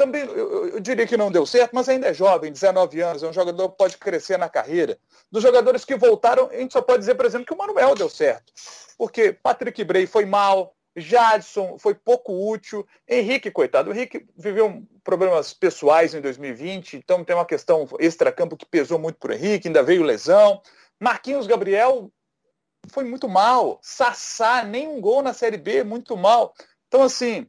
também, 0.00 0.22
eu, 0.22 0.68
eu, 0.68 0.80
diria 0.80 1.06
que 1.06 1.16
não 1.16 1.30
deu 1.30 1.44
certo, 1.44 1.72
mas 1.74 1.86
ainda 1.86 2.08
é 2.08 2.14
jovem, 2.14 2.50
19 2.50 3.02
anos, 3.02 3.22
é 3.22 3.28
um 3.28 3.32
jogador 3.34 3.68
que 3.68 3.76
pode 3.76 3.98
crescer 3.98 4.38
na 4.38 4.48
carreira. 4.48 4.98
Dos 5.30 5.42
jogadores 5.42 5.84
que 5.84 5.94
voltaram, 5.94 6.48
a 6.50 6.56
gente 6.56 6.72
só 6.72 6.80
pode 6.80 7.00
dizer, 7.00 7.16
por 7.16 7.26
exemplo, 7.26 7.46
que 7.46 7.52
o 7.52 7.58
Manuel 7.58 7.94
deu 7.94 8.08
certo. 8.08 8.50
Porque 8.96 9.30
Patrick 9.30 9.84
Bray 9.84 10.06
foi 10.06 10.24
mal, 10.24 10.74
Jadson 10.96 11.78
foi 11.78 11.94
pouco 11.94 12.32
útil, 12.50 12.86
Henrique, 13.06 13.50
coitado, 13.50 13.90
o 13.90 13.92
Henrique 13.92 14.26
viveu 14.34 14.82
problemas 15.04 15.52
pessoais 15.52 16.14
em 16.14 16.22
2020, 16.22 16.96
então 16.96 17.22
tem 17.22 17.36
uma 17.36 17.44
questão 17.44 17.86
extra-campo 17.98 18.56
que 18.56 18.64
pesou 18.64 18.98
muito 18.98 19.18
para 19.18 19.32
o 19.32 19.34
Henrique, 19.34 19.68
ainda 19.68 19.82
veio 19.82 20.02
lesão. 20.02 20.62
Marquinhos 20.98 21.46
Gabriel 21.46 22.10
foi 22.88 23.04
muito 23.04 23.28
mal. 23.28 23.78
Sassá, 23.82 24.64
nem 24.64 24.88
um 24.88 24.98
gol 24.98 25.20
na 25.20 25.34
Série 25.34 25.58
B, 25.58 25.84
muito 25.84 26.16
mal. 26.16 26.54
Então, 26.88 27.02
assim, 27.02 27.46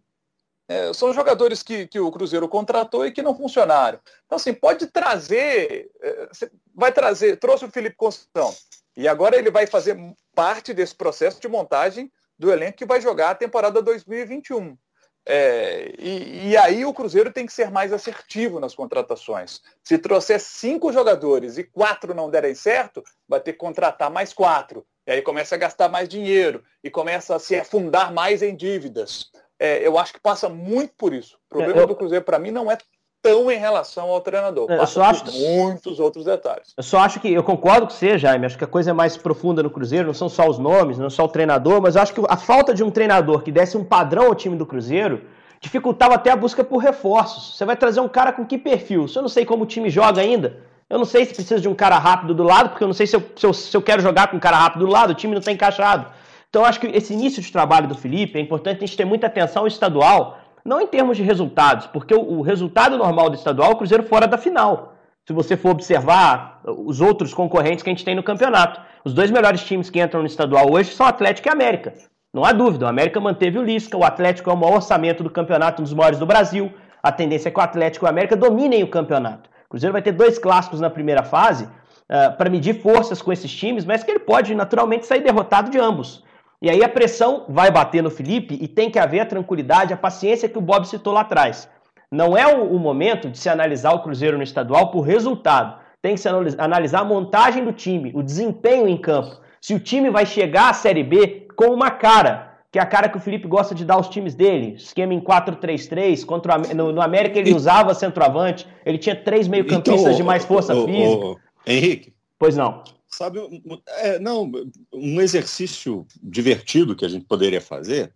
é, 0.72 0.94
são 0.94 1.14
jogadores 1.14 1.62
que, 1.62 1.86
que 1.86 2.00
o 2.00 2.10
Cruzeiro 2.10 2.48
contratou 2.48 3.06
e 3.06 3.12
que 3.12 3.22
não 3.22 3.36
funcionaram. 3.36 4.00
Então, 4.26 4.38
assim, 4.38 4.54
pode 4.54 4.88
trazer, 4.88 5.92
é, 6.02 6.30
vai 6.74 6.94
trazer, 6.94 7.38
trouxe 7.38 7.66
o 7.66 7.70
Felipe 7.70 7.98
Conceição. 7.98 8.56
E 8.96 9.06
agora 9.06 9.36
ele 9.36 9.52
vai 9.52 9.68
fazer 9.68 9.98
parte 10.34 10.74
desse 10.74 10.96
processo 10.96 11.42
de 11.42 11.50
montagem 11.50 12.10
do 12.40 12.50
elenco 12.50 12.78
que 12.78 12.86
vai 12.86 13.02
jogar 13.02 13.32
a 13.32 13.36
temporada 13.36 13.82
2021. 13.82 14.78
É, 15.26 15.94
e, 16.00 16.50
e, 16.50 16.58
aí 16.58 16.86
o 16.86 16.94
Cruzeiro 16.94 17.32
tem 17.32 17.46
que 17.46 17.54
ser 17.54 17.70
mais 17.70 17.92
assertivo 17.92 18.60
nas 18.60 18.74
contratações. 18.74 19.62
Se 19.84 19.98
trouxer 19.98 20.40
cinco 20.40 20.92
jogadores 20.92 21.58
e 21.58 21.66
quatro 21.66 22.14
não 22.16 22.30
derem 22.30 22.56
certo, 22.56 23.04
vai 23.28 23.42
ter 23.42 23.54
que 23.54 23.60
contratar 23.60 24.10
mais 24.10 24.34
quatro. 24.34 24.86
E 25.06 25.12
aí 25.12 25.22
começa 25.22 25.56
a 25.56 25.58
gastar 25.58 25.90
mais 25.90 26.08
dinheiro 26.08 26.64
e 26.82 26.90
começa 26.90 27.36
a 27.36 27.40
se 27.40 27.56
afundar 27.56 28.14
mais 28.14 28.42
em 28.42 28.56
dívidas. 28.56 29.30
É, 29.64 29.86
eu 29.86 29.96
acho 30.00 30.12
que 30.12 30.20
passa 30.20 30.50
muito 30.50 30.92
por 30.98 31.14
isso. 31.14 31.38
O 31.46 31.50
problema 31.50 31.82
é, 31.82 31.84
eu... 31.84 31.88
do 31.88 31.96
Cruzeiro, 31.96 32.26
para 32.26 32.40
mim, 32.40 32.50
não 32.50 32.72
é 32.72 32.80
tão 33.22 33.52
em 33.52 33.60
relação 33.60 34.10
ao 34.10 34.20
treinador. 34.20 34.66
É, 34.72 34.80
eu 34.80 34.88
só 34.88 35.04
acho 35.04 35.24
muitos 35.32 36.00
outros 36.00 36.26
detalhes. 36.26 36.74
Eu 36.76 36.82
só 36.82 36.98
acho 36.98 37.20
que 37.20 37.32
eu 37.32 37.44
concordo 37.44 37.86
com 37.86 37.94
você, 37.94 38.18
Jaime. 38.18 38.48
Acho 38.48 38.58
que 38.58 38.64
a 38.64 38.68
coisa 38.68 38.90
é 38.90 38.94
mais 38.94 39.16
profunda 39.16 39.62
no 39.62 39.70
Cruzeiro, 39.70 40.08
não 40.08 40.16
são 40.16 40.28
só 40.28 40.50
os 40.50 40.58
nomes, 40.58 40.98
não 40.98 41.06
é 41.06 41.10
só 41.12 41.26
o 41.26 41.28
treinador, 41.28 41.80
mas 41.80 41.96
eu 41.96 42.02
acho 42.02 42.12
que 42.12 42.22
a 42.28 42.38
falta 42.38 42.74
de 42.74 42.84
um 42.84 42.90
treinador 42.90 43.44
que 43.44 43.52
desse 43.52 43.78
um 43.78 43.84
padrão 43.84 44.26
ao 44.26 44.34
time 44.34 44.56
do 44.56 44.66
Cruzeiro 44.66 45.22
dificultava 45.60 46.16
até 46.16 46.32
a 46.32 46.36
busca 46.36 46.64
por 46.64 46.78
reforços. 46.80 47.56
Você 47.56 47.64
vai 47.64 47.78
trazer 47.78 48.00
um 48.00 48.10
cara 48.10 48.34
com 48.34 48.44
que 48.44 48.58
perfil? 48.58 49.08
Se 49.08 49.20
eu 49.20 49.22
não 49.22 49.30
sei 49.30 49.46
como 49.46 49.64
o 49.64 49.68
time 49.68 49.92
joga 49.92 50.22
ainda, 50.22 50.58
eu 50.90 50.98
não 50.98 51.06
sei 51.06 51.24
se 51.26 51.36
precisa 51.36 51.62
de 51.62 51.70
um 51.70 51.76
cara 51.76 52.00
rápido 52.00 52.34
do 52.34 52.42
lado, 52.42 52.70
porque 52.70 52.84
eu 52.84 52.88
não 52.88 52.96
sei 52.96 53.06
se 53.06 53.16
eu, 53.16 53.24
se 53.36 53.46
eu, 53.46 53.54
se 53.54 53.78
eu 53.78 53.82
quero 53.84 54.02
jogar 54.02 54.32
com 54.32 54.38
um 54.38 54.40
cara 54.40 54.58
rápido 54.58 54.88
do 54.88 54.92
lado, 54.92 55.12
o 55.12 55.14
time 55.14 55.34
não 55.34 55.40
está 55.40 55.52
encaixado. 55.52 56.08
Então, 56.52 56.66
acho 56.66 56.82
que 56.82 56.88
esse 56.88 57.14
início 57.14 57.42
de 57.42 57.50
trabalho 57.50 57.88
do 57.88 57.96
Felipe 57.96 58.38
é 58.38 58.42
importante 58.42 58.84
a 58.84 58.86
gente 58.86 58.98
ter 58.98 59.06
muita 59.06 59.28
atenção 59.28 59.62
ao 59.62 59.68
estadual, 59.68 60.38
não 60.66 60.82
em 60.82 60.86
termos 60.86 61.16
de 61.16 61.24
resultados, 61.24 61.88
porque 61.88 62.14
o, 62.14 62.20
o 62.20 62.42
resultado 62.42 62.98
normal 62.98 63.30
do 63.30 63.38
estadual 63.38 63.72
é 63.72 63.74
o 63.74 63.78
Cruzeiro 63.78 64.04
fora 64.04 64.28
da 64.28 64.38
final. 64.38 64.96
Se 65.26 65.32
você 65.32 65.56
for 65.56 65.72
observar 65.72 66.60
os 66.66 67.00
outros 67.00 67.34
concorrentes 67.34 67.82
que 67.82 67.90
a 67.90 67.94
gente 67.94 68.04
tem 68.04 68.16
no 68.16 68.22
campeonato. 68.22 68.82
Os 69.06 69.14
dois 69.14 69.32
melhores 69.32 69.64
times 69.64 69.90
que 69.90 70.02
entram 70.02 70.20
no 70.20 70.28
estadual 70.28 70.70
hoje 70.70 70.92
são 70.92 71.06
Atlético 71.06 71.48
e 71.48 71.52
América. 71.52 71.94
Não 72.34 72.44
há 72.44 72.52
dúvida, 72.52 72.86
o 72.86 72.90
América 72.90 73.20
manteve 73.22 73.58
o 73.58 73.64
Lisca, 73.64 73.98
o 73.98 74.04
Atlético 74.04 74.50
é 74.50 74.54
o 74.54 74.58
maior 74.58 74.76
orçamento 74.76 75.24
do 75.24 75.30
campeonato, 75.30 75.82
um 75.82 75.84
dos 75.84 75.94
maiores 75.94 76.20
do 76.20 76.26
Brasil. 76.26 76.70
A 77.02 77.14
tendência 77.14 77.48
é 77.48 77.52
que 77.52 77.60
o 77.60 77.64
Atlético 77.64 78.06
e 78.06 78.08
o 78.08 78.10
América 78.10 78.36
dominem 78.36 78.84
o 78.84 78.90
campeonato. 78.90 79.50
Cruzeiro 79.70 79.94
vai 79.94 80.02
ter 80.02 80.12
dois 80.12 80.38
clássicos 80.38 80.82
na 80.82 80.90
primeira 80.90 81.24
fase 81.24 81.64
uh, 81.64 82.36
para 82.38 82.50
medir 82.50 82.82
forças 82.82 83.22
com 83.22 83.32
esses 83.32 83.50
times, 83.50 83.86
mas 83.86 84.04
que 84.04 84.12
ele 84.12 84.20
pode 84.20 84.54
naturalmente 84.54 85.06
sair 85.06 85.22
derrotado 85.22 85.72
de 85.72 85.80
ambos. 85.80 86.24
E 86.62 86.70
aí 86.70 86.84
a 86.84 86.90
pressão 86.90 87.46
vai 87.50 87.72
bater 87.72 88.04
no 88.04 88.12
Felipe 88.12 88.58
e 88.62 88.68
tem 88.68 88.90
que 88.90 89.00
haver 89.00 89.22
a 89.22 89.26
tranquilidade, 89.26 89.94
a 89.94 89.98
paciência 89.98 90.48
que 90.48 90.58
o 90.58 90.62
Bob 90.62 90.88
citou 90.88 91.12
lá 91.12 91.22
atrás. 91.22 91.68
Não 92.12 92.38
é 92.38 92.46
o, 92.46 92.76
o 92.76 92.80
momento 92.80 93.30
de 93.30 93.40
se 93.40 93.50
analisar 93.50 93.94
o 93.94 94.04
Cruzeiro 94.04 94.38
no 94.38 94.44
estadual 94.44 94.92
por 94.92 95.02
resultado. 95.02 95.80
Tem 96.02 96.16
que 96.16 96.22
se 96.22 96.30
analisar 96.58 97.00
a 97.00 97.06
montagem 97.06 97.64
do 97.64 97.72
time, 97.72 98.12
o 98.14 98.22
desempenho 98.22 98.88
em 98.88 98.98
campo. 98.98 99.40
Se 99.60 99.74
o 99.74 99.80
time 99.80 100.10
vai 100.10 100.26
chegar 100.26 100.70
à 100.70 100.74
Série 100.74 101.04
B 101.04 101.48
com 101.56 101.74
uma 101.74 101.90
cara, 101.90 102.52
que 102.72 102.80
é 102.80 102.82
a 102.82 102.86
cara 102.86 103.10
que 103.10 103.18
o 103.18 103.20
Felipe 103.20 103.48
gosta 103.48 103.76
de 103.76 103.84
dar 103.84 103.96
aos 103.96 104.10
times 104.10 104.34
dele. 104.34 104.76
Esquema 104.76 105.14
em 105.14 105.20
4-3-3, 105.20 106.26
contra 106.26 106.58
o, 106.58 106.76
no, 106.76 106.92
no, 106.92 107.02
América 107.02 107.38
ele 107.38 107.54
usava 107.54 107.94
centroavante, 107.94 108.68
ele 108.86 108.98
tinha 108.98 109.16
três 109.16 109.48
meio-campistas 109.48 110.02
então, 110.02 110.14
de 110.16 110.24
mais 110.24 110.46
força 110.46 110.74
física. 110.74 111.36
Henrique. 111.66 112.14
Pois 112.40 112.56
não. 112.56 112.84
Sabe, 113.14 113.40
é, 113.88 114.20
não, 114.20 114.50
um 114.94 115.20
exercício 115.20 116.08
divertido 116.24 116.96
que 116.96 117.04
a 117.04 117.10
gente 117.10 117.26
poderia 117.26 117.60
fazer, 117.60 118.14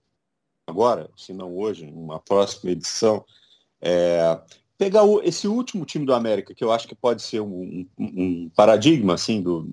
agora, 0.66 1.10
se 1.18 1.34
não 1.34 1.56
hoje, 1.56 1.86
numa 1.86 2.20
próxima 2.20 2.72
edição, 2.72 3.26
é 3.82 4.40
pegar 4.78 5.04
o, 5.04 5.22
esse 5.22 5.48
último 5.48 5.86
time 5.86 6.06
do 6.06 6.14
América, 6.14 6.56
que 6.56 6.64
eu 6.64 6.72
acho 6.72 6.88
que 6.88 6.96
pode 6.96 7.22
ser 7.22 7.42
um, 7.42 7.86
um, 7.98 8.00
um 8.00 8.50
paradigma 8.56 9.14
assim 9.14 9.42
do, 9.42 9.70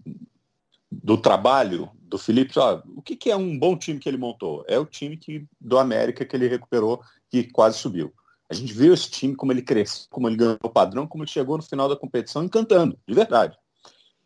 do 0.91 1.17
trabalho 1.17 1.89
do 2.03 2.19
Felipe. 2.19 2.59
Ó, 2.59 2.83
o 2.97 3.01
que, 3.01 3.15
que, 3.15 3.31
é 3.31 3.37
um 3.37 3.57
bom 3.57 3.77
time 3.77 4.01
que 4.01 4.09
ele 4.09 4.19
montou? 4.19 4.65
É 4.69 4.79
o 4.79 4.85
time 4.85 5.17
que, 5.17 5.47
do 5.61 5.79
América 5.79 6.25
que 6.25 6.35
ele 6.35 6.49
recuperou, 6.49 7.01
que 7.31 7.45
quase 7.45 7.79
subiu. 7.79 8.13
A 8.51 8.55
gente 8.55 8.73
viu 8.73 8.93
esse 8.93 9.09
time, 9.09 9.37
como 9.37 9.53
ele 9.53 9.63
cresceu, 9.63 10.07
como 10.11 10.29
ele 10.29 10.37
ganhou 10.37 10.59
o 10.63 10.69
padrão, 10.69 11.07
como 11.07 11.23
ele 11.23 11.31
chegou 11.31 11.57
no 11.57 11.63
final 11.63 11.89
da 11.89 11.97
competição 11.97 12.45
encantando, 12.45 12.99
de 13.07 13.15
verdade 13.15 13.57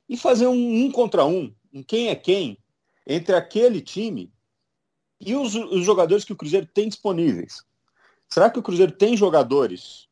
e 0.08 0.16
fazer 0.16 0.46
um 0.46 0.84
um 0.84 0.90
contra 0.90 1.24
um, 1.24 1.52
um 1.72 1.82
quem 1.82 2.08
é 2.08 2.14
quem, 2.14 2.58
entre 3.06 3.34
aquele 3.34 3.80
time 3.80 4.30
e 5.20 5.34
os, 5.34 5.54
os 5.54 5.84
jogadores 5.84 6.24
que 6.24 6.32
o 6.32 6.36
Cruzeiro 6.36 6.66
tem 6.66 6.88
disponíveis. 6.88 7.64
Será 8.28 8.50
que 8.50 8.58
o 8.58 8.62
Cruzeiro 8.62 8.92
tem 8.92 9.16
jogadores 9.16 10.08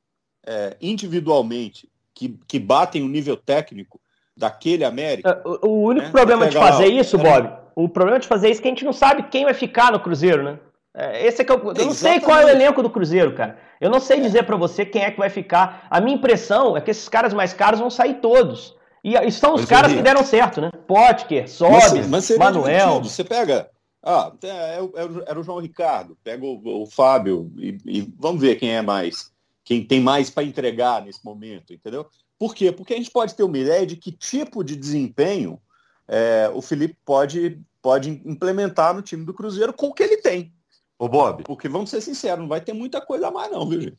é, 0.46 0.76
individualmente 0.80 1.88
que, 2.14 2.38
que 2.46 2.58
batem 2.58 3.02
o 3.02 3.08
nível 3.08 3.36
técnico 3.36 4.00
daquele 4.36 4.84
América? 4.84 5.42
É, 5.44 5.48
o, 5.48 5.68
o 5.68 5.82
único 5.82 6.06
né? 6.06 6.12
problema 6.12 6.48
de 6.48 6.56
fazer 6.56 6.86
lá, 6.86 7.00
isso, 7.00 7.18
Bob, 7.18 7.50
o 7.74 7.88
problema 7.88 8.20
de 8.20 8.28
fazer 8.28 8.50
isso 8.50 8.60
é 8.60 8.62
que 8.62 8.68
a 8.68 8.70
gente 8.70 8.84
não 8.84 8.92
sabe 8.92 9.24
quem 9.24 9.44
vai 9.44 9.54
ficar 9.54 9.92
no 9.92 10.00
Cruzeiro, 10.00 10.42
né? 10.42 10.58
É, 10.96 11.26
esse 11.26 11.42
é 11.42 11.44
que 11.44 11.50
eu, 11.50 11.58
eu 11.76 11.86
não 11.86 11.92
sei 11.92 12.20
qual 12.20 12.38
é 12.38 12.44
o 12.44 12.48
elenco 12.48 12.80
do 12.80 12.88
Cruzeiro, 12.88 13.34
cara. 13.34 13.58
Eu 13.80 13.90
não 13.90 13.98
sei 13.98 14.20
dizer 14.20 14.44
para 14.44 14.56
você 14.56 14.86
quem 14.86 15.02
é 15.02 15.10
que 15.10 15.18
vai 15.18 15.28
ficar. 15.28 15.88
A 15.90 16.00
minha 16.00 16.16
impressão 16.16 16.76
é 16.76 16.80
que 16.80 16.90
esses 16.90 17.08
caras 17.08 17.34
mais 17.34 17.52
caros 17.52 17.80
vão 17.80 17.90
sair 17.90 18.14
todos. 18.14 18.76
E, 19.04 19.14
e 19.14 19.30
são 19.30 19.54
os 19.54 19.60
mas 19.60 19.70
caras 19.70 19.92
que 19.92 20.00
deram 20.00 20.24
certo, 20.24 20.62
né? 20.62 20.70
Potker, 20.86 21.46
Sobes, 21.48 22.08
Manuel. 22.38 23.02
Você 23.02 23.22
pega. 23.22 23.70
Ah, 24.02 24.32
é, 24.42 24.48
é, 24.48 24.78
é 24.78 25.24
era 25.26 25.38
o 25.38 25.42
João 25.42 25.60
Ricardo, 25.60 26.16
pega 26.24 26.44
o, 26.44 26.82
o 26.82 26.86
Fábio 26.86 27.52
e, 27.58 27.78
e, 27.86 28.14
vamos 28.18 28.40
ver 28.40 28.56
quem 28.56 28.74
é 28.74 28.82
mais, 28.82 29.30
quem 29.62 29.84
tem 29.84 30.00
mais 30.00 30.28
para 30.30 30.42
entregar 30.42 31.02
nesse 31.02 31.24
momento, 31.24 31.72
entendeu? 31.72 32.06
Por 32.38 32.54
quê? 32.54 32.72
Porque 32.72 32.94
a 32.94 32.96
gente 32.96 33.10
pode 33.10 33.34
ter 33.34 33.42
uma 33.42 33.56
ideia 33.56 33.86
de 33.86 33.96
que 33.96 34.10
tipo 34.10 34.62
de 34.64 34.76
desempenho 34.76 35.60
é, 36.08 36.50
o 36.52 36.60
Felipe 36.60 36.96
pode, 37.04 37.60
pode 37.80 38.10
implementar 38.24 38.94
no 38.94 39.02
time 39.02 39.24
do 39.24 39.32
Cruzeiro 39.32 39.72
com 39.72 39.86
o 39.86 39.94
que 39.94 40.02
ele 40.02 40.18
tem. 40.18 40.52
Ô 40.98 41.08
Bob. 41.08 41.42
Porque 41.44 41.68
vamos 41.68 41.90
ser 41.90 42.00
sinceros, 42.00 42.40
não 42.40 42.48
vai 42.48 42.60
ter 42.60 42.72
muita 42.72 43.00
coisa 43.00 43.28
a 43.28 43.30
mais 43.30 43.50
não, 43.50 43.68
viu, 43.68 43.80
gente? 43.80 43.98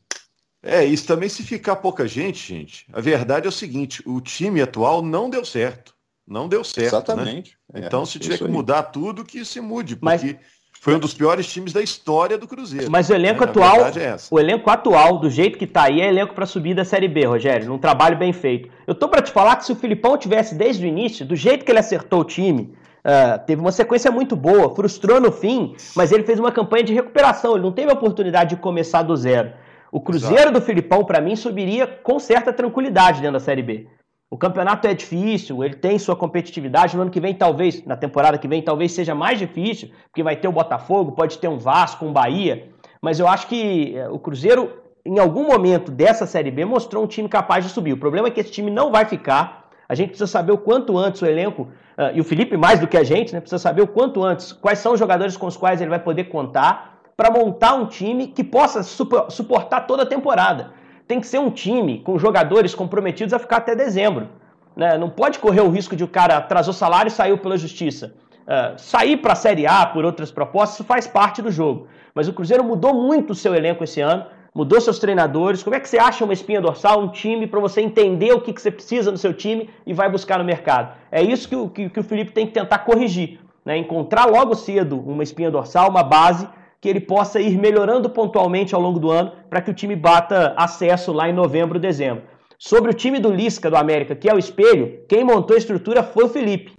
É, 0.66 0.84
isso 0.84 1.06
também 1.06 1.28
se 1.28 1.42
ficar 1.42 1.76
pouca 1.76 2.06
gente, 2.06 2.54
gente, 2.54 2.86
a 2.92 3.00
verdade 3.00 3.46
é 3.46 3.48
o 3.48 3.52
seguinte, 3.52 4.02
o 4.04 4.20
time 4.20 4.60
atual 4.60 5.00
não 5.00 5.30
deu 5.30 5.44
certo. 5.44 5.94
Não 6.26 6.48
deu 6.48 6.64
certo. 6.64 6.80
Né? 6.80 6.86
Exatamente. 6.88 7.58
Né? 7.72 7.82
Então, 7.86 8.04
se 8.04 8.18
tiver 8.18 8.38
que 8.38 8.44
aí. 8.44 8.50
mudar 8.50 8.82
tudo, 8.84 9.24
que 9.24 9.44
se 9.44 9.60
mude, 9.60 9.94
porque 9.94 10.04
mas, 10.04 10.36
foi 10.80 10.96
um 10.96 10.98
dos 10.98 11.14
piores 11.14 11.46
times 11.46 11.72
da 11.72 11.80
história 11.80 12.36
do 12.36 12.48
Cruzeiro. 12.48 12.90
Mas 12.90 13.08
o 13.08 13.14
elenco 13.14 13.44
né? 13.44 13.50
atual, 13.50 13.76
é 13.86 14.16
o 14.30 14.40
elenco 14.40 14.68
atual, 14.68 15.18
do 15.18 15.30
jeito 15.30 15.56
que 15.56 15.68
tá 15.68 15.84
aí, 15.84 16.00
é 16.00 16.08
elenco 16.08 16.34
para 16.34 16.46
subir 16.46 16.74
da 16.74 16.84
Série 16.84 17.06
B, 17.06 17.24
Rogério, 17.24 17.68
num 17.68 17.78
trabalho 17.78 18.16
bem 18.16 18.32
feito. 18.32 18.68
Eu 18.88 18.94
tô 18.94 19.08
para 19.08 19.22
te 19.22 19.30
falar 19.30 19.54
que 19.56 19.64
se 19.64 19.72
o 19.72 19.76
Filipão 19.76 20.18
tivesse 20.18 20.56
desde 20.56 20.84
o 20.84 20.88
início, 20.88 21.24
do 21.24 21.36
jeito 21.36 21.64
que 21.64 21.70
ele 21.70 21.78
acertou 21.78 22.20
o 22.20 22.24
time, 22.24 22.74
Uh, 23.06 23.38
teve 23.46 23.60
uma 23.60 23.70
sequência 23.70 24.10
muito 24.10 24.34
boa, 24.34 24.74
frustrou 24.74 25.20
no 25.20 25.30
fim, 25.30 25.76
mas 25.94 26.10
ele 26.10 26.24
fez 26.24 26.40
uma 26.40 26.50
campanha 26.50 26.82
de 26.82 26.92
recuperação. 26.92 27.52
Ele 27.52 27.62
não 27.62 27.70
teve 27.70 27.88
a 27.88 27.94
oportunidade 27.94 28.56
de 28.56 28.60
começar 28.60 29.02
do 29.02 29.16
zero. 29.16 29.52
O 29.90 30.00
Cruzeiro 30.00 30.36
Exato. 30.36 30.52
do 30.52 30.60
Filipão, 30.60 31.04
para 31.04 31.20
mim, 31.20 31.36
subiria 31.36 31.86
com 31.86 32.18
certa 32.18 32.52
tranquilidade 32.52 33.20
dentro 33.20 33.34
da 33.34 33.40
Série 33.40 33.62
B. 33.62 33.86
O 34.28 34.36
campeonato 34.36 34.88
é 34.88 34.94
difícil, 34.94 35.62
ele 35.62 35.76
tem 35.76 35.98
sua 35.98 36.16
competitividade. 36.16 36.96
No 36.96 37.02
ano 37.02 37.10
que 37.10 37.20
vem, 37.20 37.32
talvez, 37.32 37.84
na 37.84 37.96
temporada 37.96 38.36
que 38.36 38.48
vem, 38.48 38.60
talvez 38.60 38.92
seja 38.92 39.14
mais 39.14 39.38
difícil, 39.38 39.90
porque 40.08 40.22
vai 40.22 40.34
ter 40.34 40.48
o 40.48 40.52
Botafogo, 40.52 41.12
pode 41.12 41.38
ter 41.38 41.46
um 41.48 41.58
Vasco, 41.58 42.04
um 42.04 42.12
Bahia. 42.12 42.68
Mas 43.00 43.20
eu 43.20 43.28
acho 43.28 43.46
que 43.46 43.96
eh, 43.96 44.08
o 44.08 44.18
Cruzeiro, 44.18 44.72
em 45.04 45.20
algum 45.20 45.46
momento 45.46 45.92
dessa 45.92 46.26
Série 46.26 46.50
B, 46.50 46.64
mostrou 46.64 47.04
um 47.04 47.06
time 47.06 47.28
capaz 47.28 47.64
de 47.64 47.70
subir. 47.70 47.92
O 47.92 47.98
problema 47.98 48.26
é 48.26 48.30
que 48.32 48.40
esse 48.40 48.50
time 48.50 48.68
não 48.68 48.90
vai 48.90 49.04
ficar. 49.04 49.70
A 49.88 49.94
gente 49.94 50.08
precisa 50.08 50.26
saber 50.26 50.50
o 50.50 50.58
quanto 50.58 50.98
antes 50.98 51.22
o 51.22 51.26
elenco, 51.26 51.62
uh, 51.96 52.10
e 52.12 52.20
o 52.20 52.24
Felipe 52.24 52.56
mais 52.56 52.80
do 52.80 52.88
que 52.88 52.96
a 52.96 53.04
gente, 53.04 53.32
né, 53.32 53.38
precisa 53.38 53.60
saber 53.60 53.82
o 53.82 53.86
quanto 53.86 54.24
antes 54.24 54.50
quais 54.50 54.80
são 54.80 54.94
os 54.94 54.98
jogadores 54.98 55.36
com 55.36 55.46
os 55.46 55.56
quais 55.56 55.80
ele 55.80 55.90
vai 55.90 56.00
poder 56.00 56.24
contar 56.24 56.95
para 57.16 57.30
montar 57.30 57.74
um 57.74 57.86
time 57.86 58.26
que 58.26 58.44
possa 58.44 58.82
suportar 58.82 59.86
toda 59.86 60.02
a 60.02 60.06
temporada. 60.06 60.72
Tem 61.08 61.18
que 61.20 61.26
ser 61.26 61.38
um 61.38 61.50
time 61.50 62.00
com 62.00 62.18
jogadores 62.18 62.74
comprometidos 62.74 63.32
a 63.32 63.38
ficar 63.38 63.58
até 63.58 63.74
dezembro. 63.74 64.28
Né? 64.76 64.98
Não 64.98 65.08
pode 65.08 65.38
correr 65.38 65.62
o 65.62 65.70
risco 65.70 65.96
de 65.96 66.04
o 66.04 66.08
cara 66.08 66.36
atrasou 66.36 66.74
salário 66.74 67.08
e 67.08 67.12
saiu 67.12 67.38
pela 67.38 67.56
justiça. 67.56 68.14
Uh, 68.46 68.78
sair 68.78 69.16
para 69.16 69.32
a 69.32 69.36
Série 69.36 69.66
A 69.66 69.86
por 69.86 70.04
outras 70.04 70.30
propostas, 70.30 70.74
isso 70.74 70.84
faz 70.84 71.06
parte 71.06 71.40
do 71.40 71.50
jogo. 71.50 71.88
Mas 72.14 72.28
o 72.28 72.32
Cruzeiro 72.32 72.62
mudou 72.62 72.94
muito 72.94 73.30
o 73.30 73.34
seu 73.34 73.54
elenco 73.54 73.82
esse 73.82 74.00
ano, 74.00 74.26
mudou 74.54 74.80
seus 74.80 74.98
treinadores. 74.98 75.62
Como 75.62 75.74
é 75.74 75.80
que 75.80 75.88
você 75.88 75.98
acha 75.98 76.22
uma 76.22 76.32
espinha 76.32 76.60
dorsal, 76.60 77.00
um 77.00 77.08
time, 77.08 77.46
para 77.46 77.60
você 77.60 77.80
entender 77.80 78.32
o 78.32 78.40
que, 78.40 78.52
que, 78.52 78.60
você 78.60 78.70
precisa 78.70 79.10
no 79.10 79.16
seu 79.16 79.32
time 79.32 79.70
e 79.86 79.94
vai 79.94 80.10
buscar 80.10 80.38
no 80.38 80.44
mercado? 80.44 80.94
É 81.10 81.22
isso 81.22 81.48
que 81.48 81.56
o, 81.56 81.68
que, 81.68 81.88
que 81.88 82.00
o 82.00 82.04
Felipe 82.04 82.32
tem 82.32 82.46
que 82.46 82.52
tentar 82.52 82.78
corrigir. 82.80 83.40
Né? 83.64 83.78
Encontrar 83.78 84.26
logo 84.26 84.54
cedo 84.54 84.98
uma 85.00 85.22
espinha 85.22 85.50
dorsal, 85.50 85.88
uma 85.88 86.02
base 86.02 86.46
que 86.86 86.90
ele 86.90 87.00
possa 87.00 87.40
ir 87.40 87.58
melhorando 87.58 88.08
pontualmente 88.08 88.72
ao 88.72 88.80
longo 88.80 89.00
do 89.00 89.10
ano 89.10 89.32
para 89.50 89.60
que 89.60 89.72
o 89.72 89.74
time 89.74 89.96
bata 89.96 90.54
acesso 90.56 91.12
lá 91.12 91.28
em 91.28 91.32
novembro, 91.32 91.80
dezembro. 91.80 92.22
Sobre 92.56 92.92
o 92.92 92.94
time 92.94 93.18
do 93.18 93.28
Lisca 93.28 93.68
do 93.68 93.76
América, 93.76 94.14
que 94.14 94.30
é 94.30 94.32
o 94.32 94.38
espelho, 94.38 95.00
quem 95.08 95.24
montou 95.24 95.56
a 95.56 95.58
estrutura 95.58 96.04
foi 96.04 96.22
o 96.22 96.28
Felipe. 96.28 96.72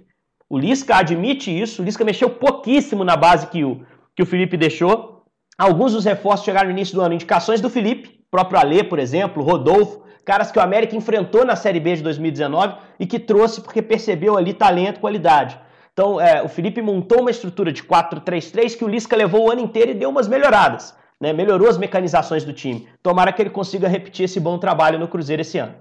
O 0.48 0.58
Lisca 0.58 0.96
admite 0.96 1.50
isso, 1.50 1.82
o 1.82 1.84
Lisca 1.84 2.06
mexeu 2.06 2.30
pouquíssimo 2.30 3.04
na 3.04 3.18
base 3.18 3.48
que 3.48 3.62
o, 3.62 3.84
que 4.16 4.22
o 4.22 4.26
Felipe 4.26 4.56
deixou. 4.56 5.24
Alguns 5.58 5.92
dos 5.92 6.06
reforços 6.06 6.46
chegaram 6.46 6.68
no 6.70 6.74
início 6.74 6.94
do 6.94 7.02
ano, 7.02 7.12
indicações 7.12 7.60
do 7.60 7.68
Felipe, 7.68 8.24
próprio 8.30 8.60
Alê, 8.60 8.82
por 8.82 8.98
exemplo, 8.98 9.42
Rodolfo, 9.42 10.04
caras 10.24 10.50
que 10.50 10.58
o 10.58 10.62
América 10.62 10.96
enfrentou 10.96 11.44
na 11.44 11.54
Série 11.54 11.80
B 11.80 11.96
de 11.96 12.02
2019 12.02 12.76
e 12.98 13.06
que 13.06 13.18
trouxe 13.18 13.60
porque 13.60 13.82
percebeu 13.82 14.38
ali 14.38 14.54
talento 14.54 15.00
qualidade. 15.00 15.60
Então, 15.98 16.20
é, 16.20 16.40
o 16.40 16.48
Felipe 16.48 16.80
montou 16.80 17.22
uma 17.22 17.30
estrutura 17.32 17.72
de 17.72 17.82
4-3-3 17.82 18.76
que 18.76 18.84
o 18.84 18.88
Lisca 18.88 19.16
levou 19.16 19.48
o 19.48 19.50
ano 19.50 19.60
inteiro 19.60 19.90
e 19.90 19.94
deu 19.94 20.08
umas 20.08 20.28
melhoradas. 20.28 20.94
Né? 21.20 21.32
Melhorou 21.32 21.68
as 21.68 21.76
mecanizações 21.76 22.44
do 22.44 22.52
time. 22.52 22.86
Tomara 23.02 23.32
que 23.32 23.42
ele 23.42 23.50
consiga 23.50 23.88
repetir 23.88 24.26
esse 24.26 24.38
bom 24.38 24.58
trabalho 24.58 24.96
no 24.96 25.08
Cruzeiro 25.08 25.42
esse 25.42 25.58
ano. 25.58 25.74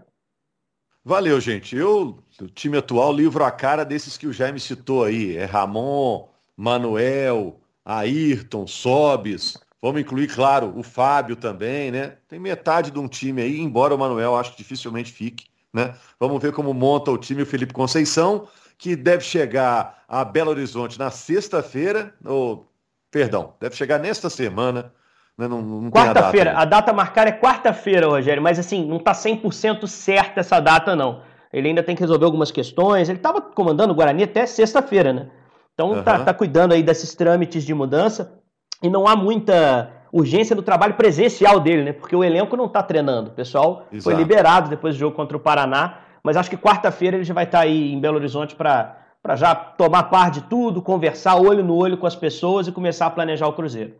Valeu, 1.05 1.39
gente. 1.39 1.75
Eu, 1.75 2.17
o 2.41 2.47
time 2.47 2.79
atual, 2.79 3.13
livro 3.13 3.43
a 3.43 3.51
cara 3.51 3.85
desses 3.85 4.17
que 4.17 4.25
o 4.25 4.33
Jaime 4.33 4.59
citou 4.59 5.03
aí. 5.03 5.37
É 5.37 5.45
Ramon, 5.45 6.29
Manuel, 6.57 7.59
Ayrton, 7.85 8.65
Sobis. 8.65 9.55
Vamos 9.79 10.01
incluir, 10.01 10.33
claro, 10.33 10.73
o 10.75 10.81
Fábio 10.81 11.35
também, 11.35 11.91
né? 11.91 12.15
Tem 12.27 12.39
metade 12.39 12.89
de 12.89 12.97
um 12.97 13.07
time 13.07 13.43
aí, 13.43 13.59
embora 13.59 13.93
o 13.93 13.99
Manuel 13.99 14.35
acho 14.35 14.53
que 14.53 14.57
dificilmente 14.57 15.11
fique, 15.11 15.45
né? 15.71 15.93
Vamos 16.19 16.41
ver 16.41 16.53
como 16.53 16.73
monta 16.73 17.11
o 17.11 17.19
time 17.19 17.43
o 17.43 17.45
Felipe 17.45 17.71
Conceição 17.71 18.47
que 18.77 18.95
deve 18.95 19.23
chegar 19.23 20.03
a 20.07 20.23
Belo 20.23 20.51
Horizonte 20.51 20.99
na 20.99 21.09
sexta-feira, 21.09 22.13
ou, 22.23 22.69
perdão, 23.11 23.53
deve 23.59 23.75
chegar 23.75 23.99
nesta 23.99 24.29
semana. 24.29 24.93
Né? 25.37 25.47
Quarta-feira, 25.91 26.53
a, 26.53 26.61
a, 26.61 26.65
data 26.65 26.93
marcada 26.93 27.29
é 27.29 27.33
quarta-feira, 27.33 28.07
Rogério, 28.07 28.41
mas 28.41 28.59
assim, 28.59 28.85
não 28.85 28.97
está 28.97 29.11
100% 29.11 29.87
certa 29.87 30.39
essa 30.39 30.59
data, 30.59 30.95
não. 30.95 31.21
Ele 31.51 31.69
ainda 31.69 31.83
tem 31.83 31.95
que 31.95 32.01
resolver 32.01 32.25
algumas 32.25 32.51
questões. 32.51 33.07
Ele 33.09 33.17
estava 33.17 33.41
comandando 33.41 33.93
o 33.93 33.95
Guarani 33.95 34.23
até 34.23 34.45
sexta-feira, 34.45 35.13
né? 35.13 35.29
Então 35.73 35.91
uhum. 35.91 36.03
tá, 36.03 36.19
tá 36.19 36.33
cuidando 36.33 36.73
aí 36.73 36.83
desses 36.83 37.15
trâmites 37.15 37.63
de 37.63 37.73
mudança 37.73 38.39
e 38.81 38.89
não 38.89 39.07
há 39.07 39.15
muita 39.15 39.91
urgência 40.11 40.55
no 40.55 40.61
trabalho 40.61 40.95
presencial 40.95 41.59
dele, 41.59 41.83
né? 41.83 41.93
Porque 41.93 42.15
o 42.15 42.23
elenco 42.23 42.57
não 42.57 42.65
está 42.65 42.81
treinando. 42.83 43.29
O 43.29 43.33
pessoal 43.33 43.85
Exato. 43.91 44.03
foi 44.03 44.15
liberado 44.15 44.69
depois 44.69 44.95
do 44.95 44.99
jogo 44.99 45.15
contra 45.15 45.37
o 45.37 45.39
Paraná 45.39 45.99
mas 46.27 46.35
acho 46.35 46.49
que 46.49 46.57
quarta-feira 46.57 47.15
ele 47.15 47.23
já 47.23 47.33
vai 47.33 47.45
estar 47.45 47.61
aí 47.61 47.93
em 47.93 48.01
Belo 48.01 48.17
Horizonte 48.17 48.53
para 48.53 48.97
já 49.37 49.55
tomar 49.55 50.03
par 50.03 50.29
de 50.29 50.41
tudo, 50.41 50.81
conversar 50.81 51.37
olho 51.37 51.63
no 51.63 51.73
olho 51.73 51.97
com 51.97 52.05
as 52.05 52.17
pessoas 52.17 52.67
e 52.67 52.71
começar 52.73 53.05
a 53.05 53.09
planejar 53.09 53.47
o 53.47 53.53
Cruzeiro. 53.53 53.93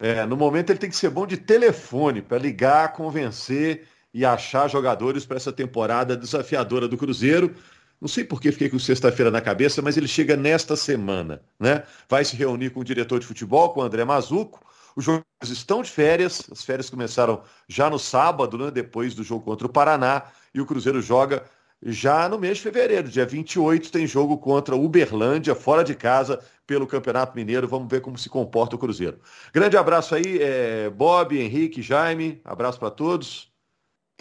É, 0.00 0.26
no 0.26 0.36
momento 0.36 0.70
ele 0.70 0.80
tem 0.80 0.90
que 0.90 0.96
ser 0.96 1.10
bom 1.10 1.24
de 1.24 1.36
telefone 1.36 2.22
para 2.22 2.38
ligar, 2.38 2.92
convencer 2.92 3.86
e 4.12 4.24
achar 4.24 4.68
jogadores 4.68 5.24
para 5.24 5.36
essa 5.36 5.52
temporada 5.52 6.16
desafiadora 6.16 6.88
do 6.88 6.98
Cruzeiro. 6.98 7.54
Não 8.00 8.08
sei 8.08 8.24
por 8.24 8.40
que 8.40 8.50
fiquei 8.50 8.68
com 8.68 8.80
sexta-feira 8.80 9.30
na 9.30 9.40
cabeça, 9.40 9.80
mas 9.80 9.96
ele 9.96 10.08
chega 10.08 10.36
nesta 10.36 10.74
semana, 10.74 11.40
né? 11.56 11.84
Vai 12.08 12.24
se 12.24 12.34
reunir 12.34 12.70
com 12.70 12.80
o 12.80 12.84
diretor 12.84 13.20
de 13.20 13.26
futebol, 13.26 13.72
com 13.72 13.78
o 13.78 13.82
André 13.84 14.04
Mazuco. 14.04 14.60
Os 14.96 15.04
jogadores 15.04 15.28
estão 15.44 15.82
de 15.82 15.90
férias, 15.90 16.42
as 16.50 16.64
férias 16.64 16.90
começaram 16.90 17.42
já 17.68 17.88
no 17.88 17.98
sábado, 17.98 18.58
né? 18.58 18.72
depois 18.72 19.14
do 19.14 19.22
jogo 19.22 19.44
contra 19.44 19.68
o 19.68 19.70
Paraná, 19.70 20.24
e 20.52 20.60
o 20.60 20.66
Cruzeiro 20.66 21.00
joga 21.00 21.44
já 21.82 22.28
no 22.28 22.38
mês 22.38 22.58
de 22.58 22.64
fevereiro, 22.64 23.08
dia 23.08 23.24
28, 23.24 23.90
tem 23.90 24.06
jogo 24.06 24.36
contra 24.38 24.76
Uberlândia, 24.76 25.54
fora 25.54 25.82
de 25.82 25.94
casa, 25.94 26.40
pelo 26.66 26.86
Campeonato 26.86 27.34
Mineiro. 27.34 27.66
Vamos 27.66 27.88
ver 27.88 28.00
como 28.00 28.18
se 28.18 28.28
comporta 28.28 28.76
o 28.76 28.78
Cruzeiro. 28.78 29.18
Grande 29.52 29.76
abraço 29.76 30.14
aí, 30.14 30.38
é, 30.40 30.90
Bob, 30.90 31.38
Henrique, 31.38 31.80
Jaime. 31.80 32.40
Abraço 32.44 32.78
para 32.78 32.90
todos. 32.90 33.50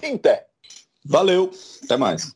Inter. 0.02 0.46
Valeu. 1.06 1.52
Até 1.84 1.98
mais. 1.98 2.36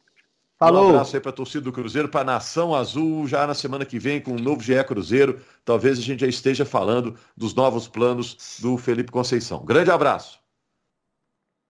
Falou. 0.60 0.88
Um 0.88 0.90
abraço 0.90 1.16
aí 1.16 1.22
para 1.22 1.32
a 1.32 1.34
torcida 1.34 1.64
do 1.64 1.72
Cruzeiro, 1.72 2.10
para 2.10 2.22
a 2.22 2.26
Nação 2.36 2.76
Azul, 2.76 3.28
já 3.28 3.48
na 3.48 3.54
semana 3.54 3.86
que 3.86 4.00
vem 4.00 4.22
com 4.22 4.32
um 4.32 4.40
novo 4.40 4.62
GE 4.62 4.82
Cruzeiro. 4.84 5.42
Talvez 5.66 5.98
a 5.98 6.02
gente 6.02 6.22
já 6.22 6.28
esteja 6.28 6.66
falando 6.66 7.18
dos 7.36 7.54
novos 7.54 7.88
planos 7.88 8.60
do 8.62 8.78
Felipe 8.78 9.12
Conceição. 9.12 9.64
Grande 9.66 9.92
abraço. 9.92 10.43